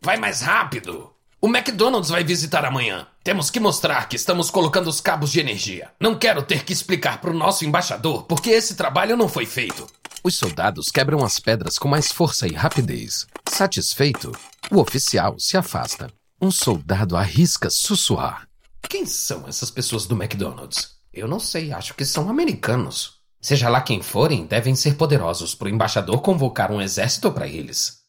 Vai 0.02 0.18
mais 0.18 0.42
rápido! 0.42 1.10
O 1.40 1.48
McDonald's 1.48 2.10
vai 2.10 2.22
visitar 2.22 2.66
amanhã. 2.66 3.06
Temos 3.24 3.50
que 3.50 3.58
mostrar 3.58 4.10
que 4.10 4.16
estamos 4.16 4.50
colocando 4.50 4.90
os 4.90 5.00
cabos 5.00 5.32
de 5.32 5.40
energia. 5.40 5.88
Não 5.98 6.18
quero 6.18 6.42
ter 6.42 6.66
que 6.66 6.72
explicar 6.74 7.18
para 7.18 7.30
o 7.30 7.34
nosso 7.34 7.64
embaixador 7.64 8.24
porque 8.24 8.50
esse 8.50 8.74
trabalho 8.74 9.16
não 9.16 9.26
foi 9.26 9.46
feito. 9.46 9.86
Os 10.22 10.36
soldados 10.36 10.90
quebram 10.90 11.24
as 11.24 11.38
pedras 11.38 11.78
com 11.78 11.88
mais 11.88 12.12
força 12.12 12.46
e 12.46 12.52
rapidez. 12.52 13.26
Satisfeito, 13.48 14.32
o 14.70 14.78
oficial 14.78 15.38
se 15.38 15.56
afasta. 15.56 16.10
Um 16.40 16.50
soldado 16.50 17.16
arrisca 17.16 17.70
sussurrar. 17.70 18.46
Quem 18.88 19.06
são 19.06 19.48
essas 19.48 19.70
pessoas 19.70 20.06
do 20.06 20.14
McDonald's? 20.14 20.96
Eu 21.12 21.26
não 21.26 21.40
sei, 21.40 21.72
acho 21.72 21.94
que 21.94 22.04
são 22.04 22.28
americanos. 22.28 23.20
Seja 23.40 23.70
lá 23.70 23.80
quem 23.80 24.02
forem, 24.02 24.44
devem 24.44 24.74
ser 24.74 24.94
poderosos 24.94 25.54
para 25.54 25.66
o 25.66 25.70
embaixador 25.70 26.20
convocar 26.20 26.70
um 26.70 26.82
exército 26.82 27.32
para 27.32 27.48
eles. 27.48 28.00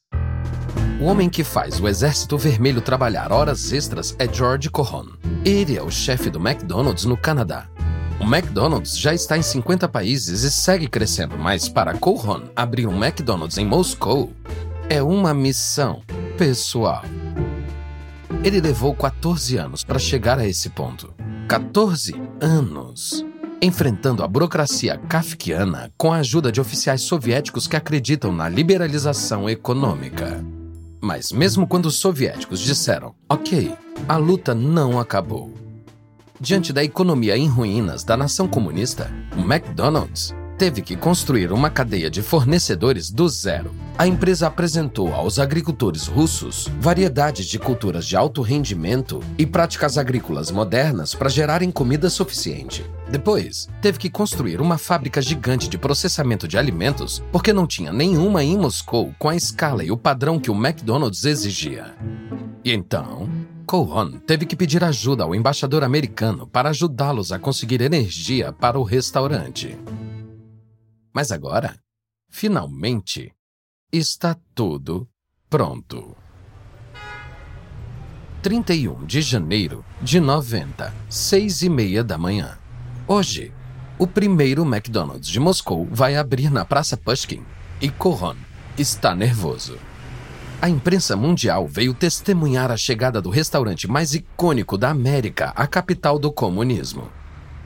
O 1.00 1.06
homem 1.06 1.30
que 1.30 1.44
faz 1.44 1.80
o 1.80 1.88
Exército 1.88 2.38
Vermelho 2.38 2.82
trabalhar 2.82 3.32
horas 3.32 3.72
extras 3.72 4.16
é 4.20 4.32
George 4.32 4.70
Cohon. 4.70 5.08
Ele 5.44 5.78
é 5.78 5.82
o 5.82 5.90
chefe 5.90 6.30
do 6.30 6.40
McDonald's 6.40 7.06
no 7.06 7.18
Canadá. 7.18 7.68
O 8.22 8.24
McDonald's 8.24 8.96
já 8.96 9.16
está 9.16 9.36
em 9.36 9.42
50 9.42 9.90
países 9.90 10.44
e 10.44 10.52
segue 10.52 10.88
crescendo, 10.88 11.40
mas 11.40 11.68
para 11.68 11.96
Cohon 11.96 12.44
abrir 12.56 12.86
um 12.86 13.04
McDonald's 13.04 13.58
em 13.58 13.66
Moscou 13.66 14.32
é 14.88 15.02
uma 15.02 15.34
missão 15.34 16.04
pessoal. 16.38 17.04
Ele 18.44 18.62
levou 18.62 18.94
14 18.94 19.58
anos 19.58 19.84
para 19.84 19.98
chegar 19.98 20.38
a 20.38 20.46
esse 20.46 20.70
ponto. 20.70 21.12
14 21.48 22.14
anos 22.40 23.26
enfrentando 23.60 24.24
a 24.24 24.28
burocracia 24.28 24.98
kafkiana 24.98 25.92
com 25.98 26.14
a 26.14 26.18
ajuda 26.18 26.52
de 26.52 26.62
oficiais 26.62 27.02
soviéticos 27.02 27.68
que 27.68 27.76
acreditam 27.76 28.32
na 28.32 28.48
liberalização 28.48 29.50
econômica. 29.50 30.46
Mas 31.02 31.32
mesmo 31.32 31.66
quando 31.68 31.88
os 31.88 31.96
soviéticos 31.96 32.60
disseram, 32.60 33.16
ok, 33.28 33.76
a 34.08 34.18
luta 34.18 34.54
não 34.54 35.00
acabou. 35.00 35.61
Diante 36.42 36.74
da 36.74 36.84
economia 36.84 37.38
em 37.38 37.48
ruínas 37.48 38.04
da 38.04 38.18
nação 38.18 38.48
comunista, 38.48 39.12
o 39.38 39.42
McDonald's 39.42 40.34
teve 40.58 40.82
que 40.82 40.96
construir 40.96 41.52
uma 41.52 41.70
cadeia 41.70 42.10
de 42.10 42.24
fornecedores 42.24 43.12
do 43.12 43.30
zero. 43.30 43.72
A 43.96 44.08
empresa 44.08 44.48
apresentou 44.48 45.14
aos 45.14 45.38
agricultores 45.38 46.08
russos 46.08 46.68
variedades 46.80 47.46
de 47.46 47.60
culturas 47.60 48.08
de 48.08 48.18
alto 48.18 48.42
rendimento 48.42 49.20
e 49.38 49.46
práticas 49.46 50.00
agrícolas 50.00 50.50
modernas 50.50 51.14
para 51.14 51.30
gerarem 51.30 51.70
comida 51.70 52.10
suficiente. 52.10 52.84
Depois, 53.12 53.70
teve 53.80 54.00
que 54.00 54.10
construir 54.10 54.60
uma 54.60 54.80
fábrica 54.80 55.22
gigante 55.22 55.70
de 55.70 55.78
processamento 55.78 56.48
de 56.48 56.58
alimentos 56.58 57.22
porque 57.32 57.54
não 57.54 57.68
tinha 57.68 57.94
nenhuma 57.94 58.44
em 58.44 58.58
Moscou 58.58 59.14
com 59.20 59.30
a 59.30 59.36
escala 59.36 59.84
e 59.84 59.92
o 59.92 59.98
padrão 59.98 60.40
que 60.40 60.50
o 60.50 60.56
McDonald's 60.56 61.24
exigia. 61.24 61.94
E 62.66 62.74
então, 62.74 63.30
Cohon 63.72 64.20
teve 64.28 64.46
que 64.46 64.54
pedir 64.54 64.84
ajuda 64.84 65.24
ao 65.24 65.34
embaixador 65.34 65.82
americano 65.82 66.46
para 66.46 66.72
ajudá-los 66.72 67.32
a 67.32 67.40
conseguir 67.40 67.80
energia 67.80 68.52
para 68.52 68.78
o 68.78 68.84
restaurante. 68.84 69.78
Mas 71.14 71.32
agora, 71.32 71.80
finalmente, 72.30 73.34
está 73.90 74.36
tudo 74.54 75.08
pronto. 75.50 76.18
31 78.42 79.06
de 79.06 79.22
janeiro 79.22 79.86
de 80.02 80.20
90, 80.20 80.94
seis 81.10 81.62
e 81.62 81.70
meia 81.70 82.04
da 82.04 82.18
manhã. 82.18 82.58
Hoje, 83.08 83.54
o 83.98 84.06
primeiro 84.06 84.66
McDonald's 84.66 85.30
de 85.30 85.40
Moscou 85.40 85.88
vai 85.90 86.18
abrir 86.18 86.52
na 86.52 86.66
Praça 86.66 86.98
Pushkin 86.98 87.46
e 87.82 87.90
Koron 87.90 88.36
está 88.78 89.16
nervoso. 89.16 89.80
A 90.62 90.70
imprensa 90.70 91.16
mundial 91.16 91.68
veio 91.68 91.92
testemunhar 91.92 92.70
a 92.70 92.78
chegada 92.78 93.20
do 93.20 93.32
restaurante 93.32 93.88
mais 93.88 94.14
icônico 94.14 94.78
da 94.78 94.92
América 94.92 95.52
à 95.56 95.66
capital 95.66 96.20
do 96.20 96.32
comunismo. 96.32 97.10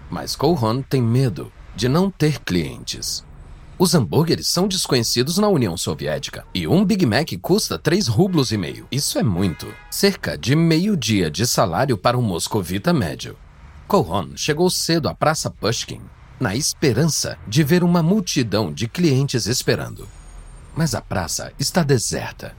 Mas 0.10 0.34
Koron 0.34 0.82
tem 0.82 1.02
medo 1.02 1.52
de 1.76 1.90
não 1.90 2.10
ter 2.10 2.40
clientes. 2.40 3.26
Os 3.78 3.94
hambúrgueres 3.94 4.48
são 4.48 4.66
desconhecidos 4.66 5.38
na 5.38 5.50
União 5.50 5.76
Soviética 5.76 6.46
e 6.54 6.66
um 6.66 6.86
Big 6.86 7.06
Mac 7.06 7.28
custa 7.42 7.78
3 7.78 8.08
rublos 8.08 8.54
e 8.54 8.58
meio. 8.58 8.88
Isso 8.90 9.20
é 9.20 9.24
muito. 9.24 9.68
Cerca 9.92 10.38
de 10.38 10.56
meio 10.56 10.96
dia 10.96 11.30
de 11.30 11.46
salário 11.46 11.98
para 11.98 12.18
um 12.18 12.22
moscovita 12.22 12.94
médio. 12.94 13.36
Koron 13.90 14.38
chegou 14.38 14.70
cedo 14.70 15.10
à 15.10 15.14
Praça 15.14 15.52
Pushkin, 15.52 16.00
na 16.40 16.56
esperança 16.56 17.38
de 17.46 17.62
ver 17.62 17.84
uma 17.84 18.02
multidão 18.02 18.72
de 18.72 18.88
clientes 18.88 19.48
esperando. 19.48 20.08
Mas 20.74 20.96
a 20.96 21.02
praça 21.02 21.52
está 21.60 21.84
deserta. 21.84 22.56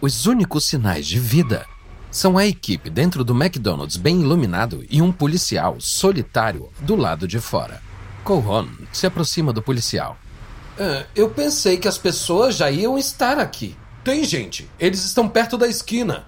Os 0.00 0.26
únicos 0.26 0.64
sinais 0.64 1.06
de 1.06 1.18
vida 1.18 1.66
são 2.10 2.38
a 2.38 2.46
equipe 2.46 2.88
dentro 2.90 3.22
do 3.22 3.34
McDonald's 3.34 3.96
bem 3.96 4.20
iluminado 4.20 4.84
e 4.90 5.00
um 5.00 5.12
policial 5.12 5.76
solitário 5.78 6.70
do 6.80 6.96
lado 6.96 7.28
de 7.28 7.38
fora. 7.38 7.82
Koron 8.24 8.68
se 8.92 9.06
aproxima 9.06 9.52
do 9.52 9.62
policial 9.62 10.16
é, 10.80 11.04
eu 11.14 11.28
pensei 11.28 11.76
que 11.76 11.86
as 11.86 11.98
pessoas 11.98 12.56
já 12.56 12.70
iam 12.70 12.96
estar 12.96 13.38
aqui. 13.38 13.76
Tem 14.02 14.24
gente, 14.24 14.66
eles 14.78 15.04
estão 15.04 15.28
perto 15.28 15.58
da 15.58 15.68
esquina. 15.68 16.24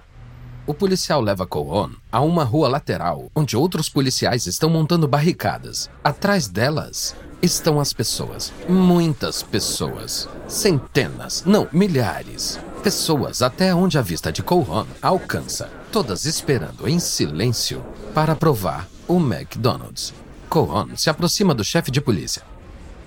O 0.67 0.75
policial 0.75 1.19
leva 1.19 1.47
Coon 1.47 1.89
a 2.11 2.21
uma 2.21 2.43
rua 2.43 2.69
lateral, 2.69 3.31
onde 3.35 3.57
outros 3.57 3.89
policiais 3.89 4.45
estão 4.45 4.69
montando 4.69 5.07
barricadas. 5.07 5.89
Atrás 6.03 6.47
delas 6.47 7.15
estão 7.43 7.79
as 7.79 7.91
pessoas. 7.91 8.53
Muitas 8.69 9.43
pessoas. 9.43 10.29
Centenas, 10.47 11.43
não, 11.45 11.67
milhares. 11.73 12.57
Pessoas 12.81 13.41
até 13.41 13.75
onde 13.75 13.97
a 13.97 14.01
vista 14.01 14.31
de 14.31 14.41
Coon 14.41 14.85
alcança. 15.01 15.69
Todas 15.91 16.25
esperando 16.25 16.87
em 16.87 16.99
silêncio 16.99 17.83
para 18.15 18.35
provar 18.35 18.87
o 19.07 19.17
McDonald's. 19.17 20.13
Coon 20.49 20.95
se 20.95 21.09
aproxima 21.09 21.53
do 21.53 21.63
chefe 21.63 21.91
de 21.91 21.99
polícia. 21.99 22.41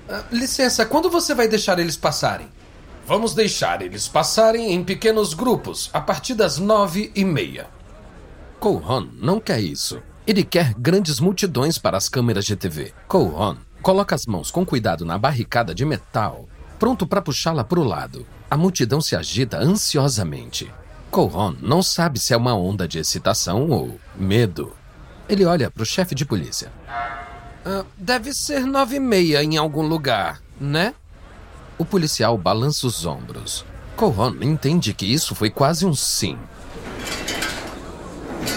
Uh, 0.09 0.23
licença, 0.31 0.85
quando 0.85 1.09
você 1.09 1.35
vai 1.35 1.49
deixar 1.49 1.79
eles 1.79 1.97
passarem? 1.97 2.49
Vamos 3.07 3.35
deixar 3.35 3.81
eles 3.83 4.07
passarem 4.07 4.73
em 4.73 4.85
pequenos 4.85 5.33
grupos 5.33 5.89
a 5.93 6.01
partir 6.01 6.35
das 6.35 6.59
nove 6.59 7.11
e 7.15 7.25
meia. 7.25 7.69
Cohon 8.61 9.09
não 9.15 9.39
quer 9.41 9.61
isso. 9.61 10.03
Ele 10.27 10.43
quer 10.43 10.75
grandes 10.75 11.21
multidões 11.21 11.79
para 11.79 11.97
as 11.97 12.09
câmeras 12.09 12.45
de 12.45 12.57
TV. 12.57 12.93
Cohon 13.07 13.57
coloca 13.87 14.17
as 14.17 14.27
mãos 14.27 14.51
com 14.51 14.67
cuidado 14.67 15.05
na 15.05 15.17
barricada 15.17 15.73
de 15.73 15.85
metal, 15.85 16.49
pronto 16.77 17.07
para 17.07 17.23
puxá-la 17.23 17.63
para 17.63 17.79
o 17.79 17.85
lado. 17.85 18.27
A 18.51 18.57
multidão 18.57 19.01
se 19.01 19.15
agita 19.15 19.59
ansiosamente. 19.59 20.69
Cohon 21.09 21.55
não 21.63 21.85
sabe 21.85 22.19
se 22.19 22.35
é 22.35 22.37
uma 22.37 22.53
onda 22.53 22.89
de 22.89 22.99
excitação 22.99 23.71
ou 23.71 24.01
medo. 24.17 24.73
Ele 25.29 25.45
olha 25.45 25.71
para 25.71 25.85
o 25.85 25.87
chefe 25.87 26.17
de 26.17 26.25
polícia. 26.25 26.73
Uh, 27.65 27.87
deve 27.97 28.35
ser 28.35 28.67
nove 28.67 28.97
e 28.97 29.01
meia 29.01 29.45
em 29.45 29.57
algum 29.57 29.87
lugar, 29.87 30.43
né? 30.61 30.93
O 31.79 31.85
policial 31.85 32.37
balança 32.37 32.89
os 32.89 33.07
ombros. 33.07 33.65
Cohon 33.95 34.35
entende 34.41 34.93
que 34.95 35.07
isso 35.07 35.33
foi 35.33 35.49
quase 35.49 35.87
um 35.87 35.95
sim. 35.95 36.37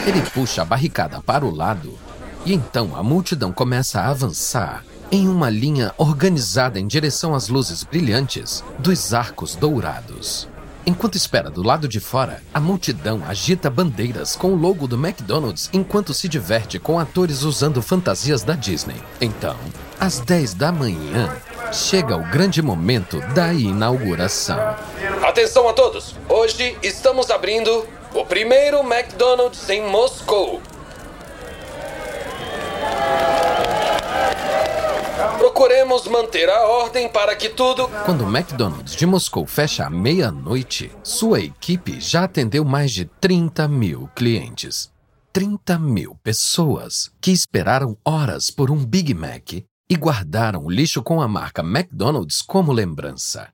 Ele 0.08 0.24
puxa 0.32 0.64
a 0.64 0.66
barricada 0.66 1.22
para 1.22 1.46
o 1.46 1.56
lado 1.56 1.96
e 2.44 2.52
então 2.52 2.96
a 2.96 3.04
multidão 3.04 3.52
começa 3.52 4.02
a 4.02 4.10
avançar 4.10 4.84
em 5.12 5.28
uma 5.28 5.50
linha 5.50 5.94
organizada 5.98 6.80
em 6.80 6.88
direção 6.88 7.34
às 7.34 7.50
luzes 7.50 7.84
brilhantes 7.84 8.64
dos 8.78 9.14
arcos 9.14 9.56
dourados. 9.56 10.48
Enquanto 10.86 11.16
espera 11.16 11.50
do 11.50 11.62
lado 11.62 11.88
de 11.88 12.00
fora, 12.00 12.42
a 12.54 12.60
multidão 12.60 13.22
agita 13.28 13.70
bandeiras 13.70 14.36
com 14.36 14.54
o 14.54 14.56
logo 14.56 14.88
do 14.88 14.96
McDonald's 14.96 15.70
enquanto 15.74 16.14
se 16.14 16.28
diverte 16.28 16.80
com 16.80 16.98
atores 16.98 17.44
usando 17.44 17.82
fantasias 17.82 18.44
da 18.44 18.54
Disney. 18.54 18.96
Então, 19.20 19.58
às 20.00 20.20
10 20.20 20.54
da 20.54 20.72
manhã, 20.72 21.36
chega 21.72 22.16
o 22.16 22.24
grande 22.30 22.62
momento 22.62 23.20
da 23.34 23.54
inauguração. 23.54 24.58
Atenção 25.22 25.68
a 25.68 25.74
todos! 25.74 26.16
Hoje 26.28 26.78
estamos 26.82 27.30
abrindo 27.30 27.86
o 28.14 28.26
primeiro 28.26 28.80
McDonald's 28.80 29.70
em 29.70 29.88
Moscou. 29.90 30.62
Procuremos 35.50 36.08
manter 36.08 36.48
a 36.48 36.68
ordem 36.68 37.10
para 37.10 37.36
que 37.36 37.50
tudo. 37.50 37.88
Quando 38.06 38.24
o 38.24 38.30
McDonald's 38.30 38.96
de 38.96 39.04
Moscou 39.08 39.48
fecha 39.48 39.84
à 39.84 39.90
meia-noite, 39.90 40.92
sua 41.04 41.40
equipe 41.40 42.00
já 42.00 42.26
atendeu 42.26 42.64
mais 42.64 42.92
de 42.92 43.06
30 43.06 43.68
mil 43.68 44.08
clientes. 44.16 44.92
30 45.34 45.80
mil 45.80 46.16
pessoas 46.24 47.10
que 47.20 47.32
esperaram 47.32 47.98
horas 48.06 48.52
por 48.52 48.70
um 48.70 48.86
Big 48.86 49.12
Mac 49.16 49.54
e 49.54 49.96
guardaram 49.96 50.64
o 50.64 50.70
lixo 50.70 51.02
com 51.02 51.20
a 51.20 51.28
marca 51.28 51.64
McDonald's 51.64 52.44
como 52.44 52.72
lembrança. 52.72 53.50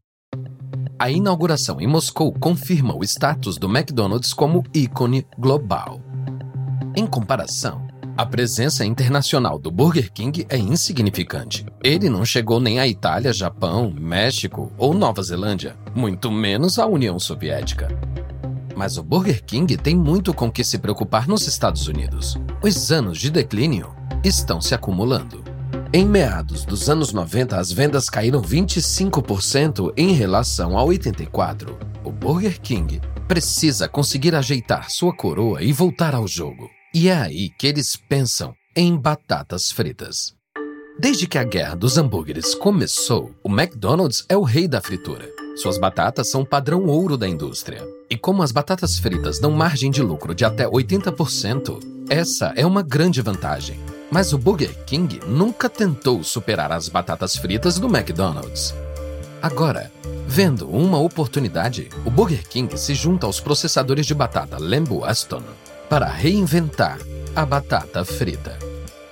A 1.00 1.10
inauguração 1.10 1.80
em 1.80 1.88
Moscou 1.88 2.34
confirma 2.34 2.94
o 2.94 3.06
status 3.06 3.58
do 3.58 3.70
McDonald's 3.70 4.34
como 4.34 4.66
ícone 4.74 5.26
global. 5.40 6.02
Em 6.94 7.08
comparação, 7.08 7.85
a 8.18 8.26
presença 8.26 8.86
internacional 8.86 9.60
do 9.60 9.70
Burger 9.70 10.10
King 10.12 10.46
é 10.48 10.58
insignificante. 10.58 11.66
Ele 11.84 12.10
não 12.10 12.24
chegou 12.24 12.62
nem 12.62 12.80
à 12.80 12.88
Itália, 12.88 13.34
Japão, 13.34 13.92
México 13.92 14.72
ou 14.78 14.94
Nova 14.94 15.22
Zelândia, 15.22 15.76
muito 15.94 16.32
menos 16.32 16.80
à 16.80 16.86
União 16.86 17.20
Soviética. 17.20 17.90
Mas 18.74 18.98
o 18.98 19.04
Burger 19.04 19.44
King 19.44 19.76
tem 19.76 19.98
muito 19.98 20.34
com 20.34 20.50
que 20.50 20.64
se 20.64 20.78
preocupar 20.78 21.28
nos 21.28 21.46
Estados 21.46 21.88
Unidos. 21.88 22.38
Os 22.64 22.90
anos 22.90 23.18
de 23.18 23.30
declínio 23.30 23.94
estão 24.24 24.62
se 24.62 24.74
acumulando. 24.74 25.44
Em 25.92 26.06
meados 26.06 26.64
dos 26.64 26.90
anos 26.90 27.12
90, 27.12 27.58
as 27.58 27.70
vendas 27.70 28.10
caíram 28.10 28.42
25% 28.42 29.94
em 29.98 30.14
relação 30.14 30.78
a 30.78 30.84
84. 30.84 31.78
O 32.04 32.12
Burger 32.12 32.62
King 32.62 33.02
precisa 33.28 33.90
conseguir 33.90 34.36
ajeitar 34.36 34.90
sua 34.90 35.14
coroa 35.14 35.62
e 35.62 35.74
voltar 35.74 36.16
ao 36.16 36.28
jogo. 36.28 36.75
E 36.98 37.10
é 37.10 37.14
aí 37.14 37.50
que 37.50 37.68
eles 37.68 37.98
pensam 37.98 38.56
em 38.74 38.96
batatas 38.96 39.70
fritas. 39.70 40.34
Desde 40.98 41.28
que 41.28 41.38
a 41.38 41.44
guerra 41.44 41.76
dos 41.76 41.98
hambúrgueres 41.98 42.56
começou, 42.56 43.36
o 43.44 43.50
McDonald's 43.50 44.24
é 44.30 44.38
o 44.38 44.44
rei 44.44 44.66
da 44.66 44.80
fritura. 44.80 45.30
Suas 45.58 45.78
batatas 45.78 46.32
são 46.32 46.46
padrão 46.46 46.86
ouro 46.86 47.18
da 47.18 47.28
indústria. 47.28 47.86
E 48.10 48.16
como 48.16 48.42
as 48.42 48.54
batatas 48.54 48.98
fritas 48.98 49.40
dão 49.40 49.52
margem 49.52 49.92
de 49.92 50.02
lucro 50.02 50.34
de 50.34 50.46
até 50.46 50.66
80%, 50.66 51.82
essa 52.10 52.54
é 52.56 52.66
uma 52.66 52.82
grande 52.82 53.22
vantagem. 53.22 53.78
Mas 54.10 54.32
o 54.32 54.38
Burger 54.38 54.74
King 54.86 55.20
nunca 55.28 55.68
tentou 55.68 56.24
superar 56.24 56.72
as 56.72 56.88
batatas 56.88 57.36
fritas 57.36 57.78
do 57.78 57.94
McDonald's. 57.94 58.74
Agora, 59.42 59.92
vendo 60.26 60.70
uma 60.70 60.98
oportunidade, 60.98 61.90
o 62.06 62.10
Burger 62.10 62.48
King 62.48 62.78
se 62.78 62.96
junta 62.96 63.26
aos 63.26 63.42
processadores 63.42 64.06
de 64.06 64.14
batata 64.14 64.58
Lambo 64.58 65.04
Aston 65.04 65.44
para 65.90 66.08
reinventar 66.08 67.00
a 67.36 67.46
batata 67.46 68.04
frita. 68.04 68.58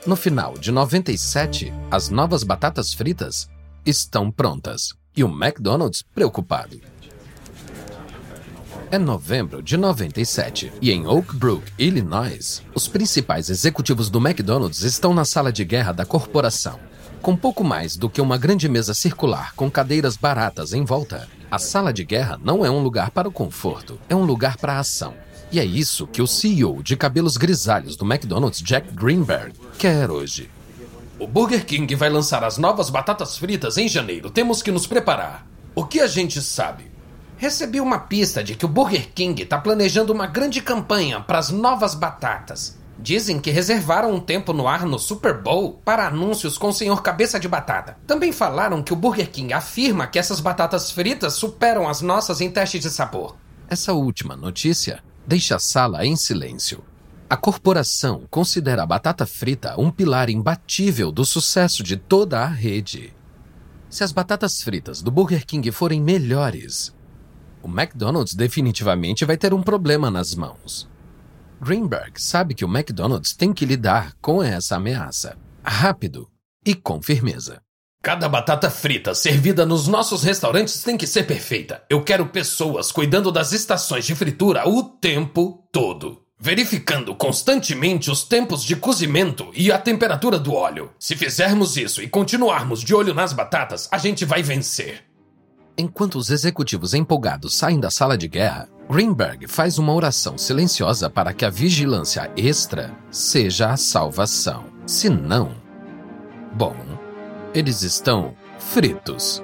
No 0.05 0.15
final 0.15 0.57
de 0.57 0.71
97, 0.71 1.71
as 1.89 2.09
novas 2.09 2.43
batatas 2.43 2.93
fritas 2.93 3.47
estão 3.86 4.31
prontas 4.31 4.93
e 5.15 5.23
o 5.23 5.27
McDonald's 5.27 6.01
preocupado. 6.01 6.81
É 8.89 8.97
novembro 8.97 9.62
de 9.62 9.77
97 9.77 10.73
e 10.81 10.91
em 10.91 11.07
Oak 11.07 11.36
Brook, 11.36 11.63
Illinois, 11.77 12.62
os 12.75 12.88
principais 12.88 13.49
executivos 13.49 14.09
do 14.09 14.19
McDonald's 14.19 14.81
estão 14.81 15.13
na 15.13 15.25
sala 15.25 15.51
de 15.51 15.63
guerra 15.63 15.91
da 15.91 16.05
corporação. 16.05 16.79
Com 17.21 17.36
pouco 17.36 17.63
mais 17.63 17.95
do 17.95 18.09
que 18.09 18.19
uma 18.19 18.38
grande 18.38 18.67
mesa 18.67 18.93
circular 18.93 19.53
com 19.55 19.69
cadeiras 19.69 20.17
baratas 20.17 20.73
em 20.73 20.83
volta, 20.83 21.27
a 21.49 21.57
sala 21.57 21.93
de 21.93 22.03
guerra 22.03 22.39
não 22.43 22.65
é 22.65 22.69
um 22.69 22.83
lugar 22.83 23.12
para 23.12 23.27
o 23.27 23.31
conforto, 23.31 23.99
é 24.09 24.15
um 24.15 24.25
lugar 24.25 24.57
para 24.57 24.73
a 24.73 24.79
ação. 24.79 25.22
E 25.54 25.60
é 25.60 25.63
isso 25.63 26.08
que 26.08 26.20
o 26.20 26.26
CEO 26.26 26.82
de 26.82 26.98
cabelos 26.98 27.38
grisalhos 27.38 27.96
do 27.96 28.12
McDonald's, 28.12 28.60
Jack 28.60 28.92
Greenberg, 28.92 29.54
quer 29.78 30.10
hoje. 30.10 30.50
O 31.20 31.28
Burger 31.28 31.63
King 31.63 31.94
vai 31.94 32.10
lançar 32.10 32.44
as 32.44 32.58
novas 32.58 32.89
batatas 32.89 33.38
fritas 33.38 33.78
em 33.78 33.88
janeiro. 33.88 34.32
Temos 34.32 34.63
que 34.63 34.72
nos 34.72 34.88
preparar. 34.88 35.46
O 35.76 35.86
que 35.86 36.00
a 36.00 36.08
gente 36.08 36.42
sabe? 36.42 36.89
Recebi 37.38 37.80
uma 37.80 38.00
pista 38.00 38.44
de 38.44 38.56
que 38.56 38.66
o 38.66 38.68
Burger 38.68 39.10
King 39.13 39.44
está 39.44 39.56
planejando 39.60 40.12
uma 40.12 40.26
grande 40.26 40.60
campanha 40.60 41.20
para 41.20 41.38
as 41.38 41.52
novas 41.52 41.94
batatas. 41.94 42.80
Dizem 42.98 43.39
que 43.39 43.52
reservaram 43.52 44.12
um 44.12 44.20
tempo 44.20 44.54
no 44.54 44.68
ar 44.68 44.88
no 44.88 44.98
Super 44.98 45.39
Bowl 45.39 45.80
para 45.86 46.08
anúncios 46.08 46.58
com 46.58 46.70
o 46.70 46.74
senhor 46.74 47.04
Cabeça 47.04 47.39
de 47.39 47.48
Batata. 47.48 47.96
Também 48.08 48.32
falaram 48.32 48.82
que 48.82 48.92
o 48.92 48.96
Burger 48.96 49.30
King 49.30 49.54
afirma 49.54 50.08
que 50.08 50.18
essas 50.18 50.39
batatas 50.39 50.89
fritas 50.89 51.34
superam 51.36 51.88
as 51.88 52.02
nossas 52.02 52.42
em 52.42 52.50
testes 52.50 52.82
de 52.82 52.89
sabor. 52.89 53.36
Essa 53.70 53.94
última 53.94 54.36
notícia 54.36 55.04
deixa 55.25 55.55
a 55.55 55.59
sala 55.59 56.05
em 56.05 56.15
silêncio. 56.15 56.83
A 57.29 57.38
corporação 57.38 58.27
considera 58.29 58.83
a 58.83 58.86
batata 58.86 59.25
frita 59.25 59.79
um 59.79 59.89
pilar 59.89 60.29
imbatível 60.29 61.12
do 61.12 61.25
sucesso 61.25 61.81
de 61.81 61.97
toda 61.97 62.41
a 62.41 62.47
rede. 62.47 63.13
Se 63.89 64.03
as 64.03 64.12
batatas 64.12 64.62
fritas 64.62 65.01
do 65.01 65.09
Burger 65.09 65.45
King 65.45 65.71
forem 65.71 66.01
melhores, 66.01 66.93
o 67.62 67.67
McDonald's 67.67 68.33
definitivamente 68.36 69.25
vai 69.25 69.38
ter 69.38 69.53
um 69.53 69.63
problema 69.63 70.12
nas 70.12 70.36
mãos. 70.36 70.89
Greenberg 71.62 72.21
sabe 72.21 72.53
que 72.53 72.65
o 72.65 72.67
McDonald's 72.67 73.33
tem 73.33 73.53
que 73.53 73.65
lidar 73.65 74.13
com 74.21 74.43
essa 74.43 74.75
ameaça, 74.75 75.38
rápido 75.63 76.29
e 76.65 76.75
com 76.75 77.01
firmeza. 77.01 77.62
Cada 78.04 78.28
batata 78.28 78.70
frita 78.70 79.16
servida 79.16 79.66
nos 79.66 79.88
nossos 79.88 80.24
restaurantes 80.24 80.84
tem 80.84 80.98
que 80.98 81.08
ser 81.08 81.24
perfeita. 81.24 81.82
Eu 81.89 82.04
quero 82.04 82.26
pessoas 82.26 82.92
cuidando 82.92 83.32
das 83.32 83.54
estações 83.54 84.06
de 84.06 84.13
fritura 84.13 84.68
o 84.68 84.84
tempo 84.84 85.66
todo. 85.72 86.22
Verificando 86.38 87.16
constantemente 87.16 88.12
os 88.12 88.24
tempos 88.26 88.62
de 88.62 88.76
cozimento 88.76 89.50
e 89.56 89.72
a 89.72 89.80
temperatura 89.80 90.38
do 90.38 90.54
óleo. 90.54 90.92
Se 91.00 91.16
fizermos 91.16 91.78
isso 91.78 92.04
e 92.04 92.10
continuarmos 92.10 92.82
de 92.82 92.94
olho 92.94 93.13
nas 93.13 93.32
batatas, 93.32 93.88
a 93.89 93.98
gente 93.98 94.26
vai 94.26 94.44
vencer. 94.44 95.06
Enquanto 95.78 96.16
os 96.16 96.30
executivos 96.30 96.94
empolgados 96.94 97.56
saem 97.56 97.80
da 97.80 97.89
sala 97.89 98.18
de 98.18 98.28
guerra, 98.28 98.68
Greenberg 98.89 99.48
faz 99.48 99.78
uma 99.78 99.94
oração 99.94 100.38
silenciosa 100.38 101.10
para 101.10 101.32
que 101.32 101.46
a 101.46 101.50
vigilância 101.50 102.30
extra 102.36 102.94
seja 103.10 103.72
a 103.72 103.78
salvação. 103.78 104.66
Se 104.86 105.10
não, 105.10 105.56
bom, 106.54 106.76
eles 107.54 107.82
estão 107.82 108.34
fritos. 108.60 109.44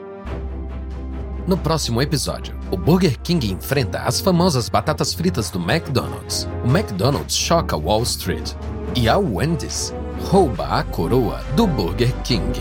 No 1.47 1.57
próximo 1.57 2.01
episódio, 2.01 2.57
o 2.71 2.77
Burger 2.77 3.19
King 3.19 3.51
enfrenta 3.51 3.99
as 3.99 4.19
famosas 4.19 4.69
batatas 4.69 5.13
fritas 5.13 5.49
do 5.49 5.59
McDonald's. 5.59 6.47
O 6.63 6.67
McDonald's 6.67 7.35
choca 7.35 7.75
Wall 7.75 8.03
Street 8.03 8.53
e 8.95 9.09
a 9.09 9.17
Wendy's 9.17 9.93
rouba 10.29 10.65
a 10.67 10.83
coroa 10.83 11.41
do 11.55 11.65
Burger 11.65 12.13
King. 12.23 12.51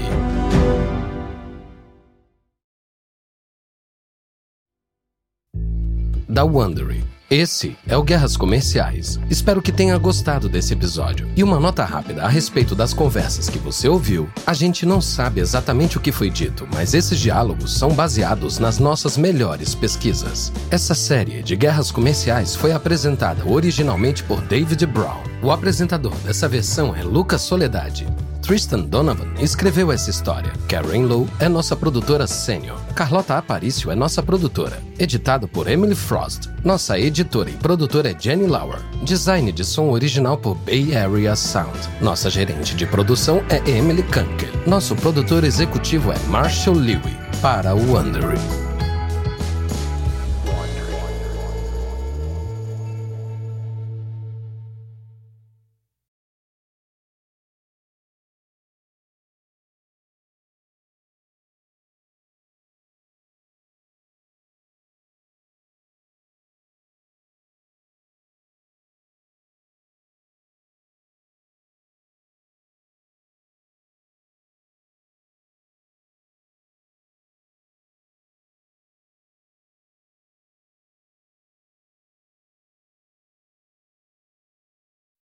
da 6.38 6.44
Wondery. 6.44 7.17
Esse 7.30 7.76
é 7.86 7.94
o 7.94 8.02
Guerras 8.02 8.38
Comerciais. 8.38 9.20
Espero 9.28 9.60
que 9.60 9.70
tenha 9.70 9.98
gostado 9.98 10.48
desse 10.48 10.72
episódio. 10.72 11.28
E 11.36 11.44
uma 11.44 11.60
nota 11.60 11.84
rápida 11.84 12.22
a 12.22 12.28
respeito 12.28 12.74
das 12.74 12.94
conversas 12.94 13.50
que 13.50 13.58
você 13.58 13.86
ouviu. 13.86 14.30
A 14.46 14.54
gente 14.54 14.86
não 14.86 14.98
sabe 14.98 15.42
exatamente 15.42 15.98
o 15.98 16.00
que 16.00 16.10
foi 16.10 16.30
dito, 16.30 16.66
mas 16.72 16.94
esses 16.94 17.20
diálogos 17.20 17.76
são 17.76 17.90
baseados 17.90 18.58
nas 18.58 18.78
nossas 18.78 19.18
melhores 19.18 19.74
pesquisas. 19.74 20.50
Essa 20.70 20.94
série 20.94 21.42
de 21.42 21.54
Guerras 21.54 21.90
Comerciais 21.90 22.56
foi 22.56 22.72
apresentada 22.72 23.46
originalmente 23.46 24.24
por 24.24 24.40
David 24.40 24.86
Brown. 24.86 25.22
O 25.42 25.50
apresentador 25.50 26.14
dessa 26.24 26.48
versão 26.48 26.96
é 26.96 27.02
Lucas 27.02 27.42
Soledade. 27.42 28.06
Tristan 28.42 28.80
Donovan 28.80 29.34
escreveu 29.40 29.92
essa 29.92 30.10
história. 30.10 30.52
Karen 30.68 31.04
Lowe 31.04 31.28
é 31.38 31.48
nossa 31.48 31.76
produtora 31.76 32.26
sênior. 32.26 32.78
Carlota 32.94 33.36
Aparício 33.36 33.90
é 33.90 33.94
nossa 33.94 34.22
produtora. 34.22 34.80
Editado 34.98 35.46
por 35.46 35.68
Emily 35.68 35.94
Frost. 35.94 36.48
Nossa 36.64 36.98
editora 36.98 37.50
e 37.50 37.54
produtora 37.54 38.10
é 38.10 38.16
Jenny 38.18 38.46
Lauer. 38.46 38.80
Design 39.02 39.52
de 39.52 39.64
som 39.64 39.90
original 39.90 40.38
por 40.38 40.54
Bay 40.54 40.96
Area 40.96 41.36
Sound. 41.36 41.78
Nossa 42.00 42.30
gerente 42.30 42.74
de 42.74 42.86
produção 42.86 43.42
é 43.48 43.70
Emily 43.70 44.02
Kunkel. 44.02 44.48
Nosso 44.66 44.94
produtor 44.96 45.44
executivo 45.44 46.12
é 46.12 46.18
Marshall 46.28 46.76
Lewy. 46.76 47.16
Para 47.40 47.74
o 47.74 47.92
Wondering. 47.92 48.67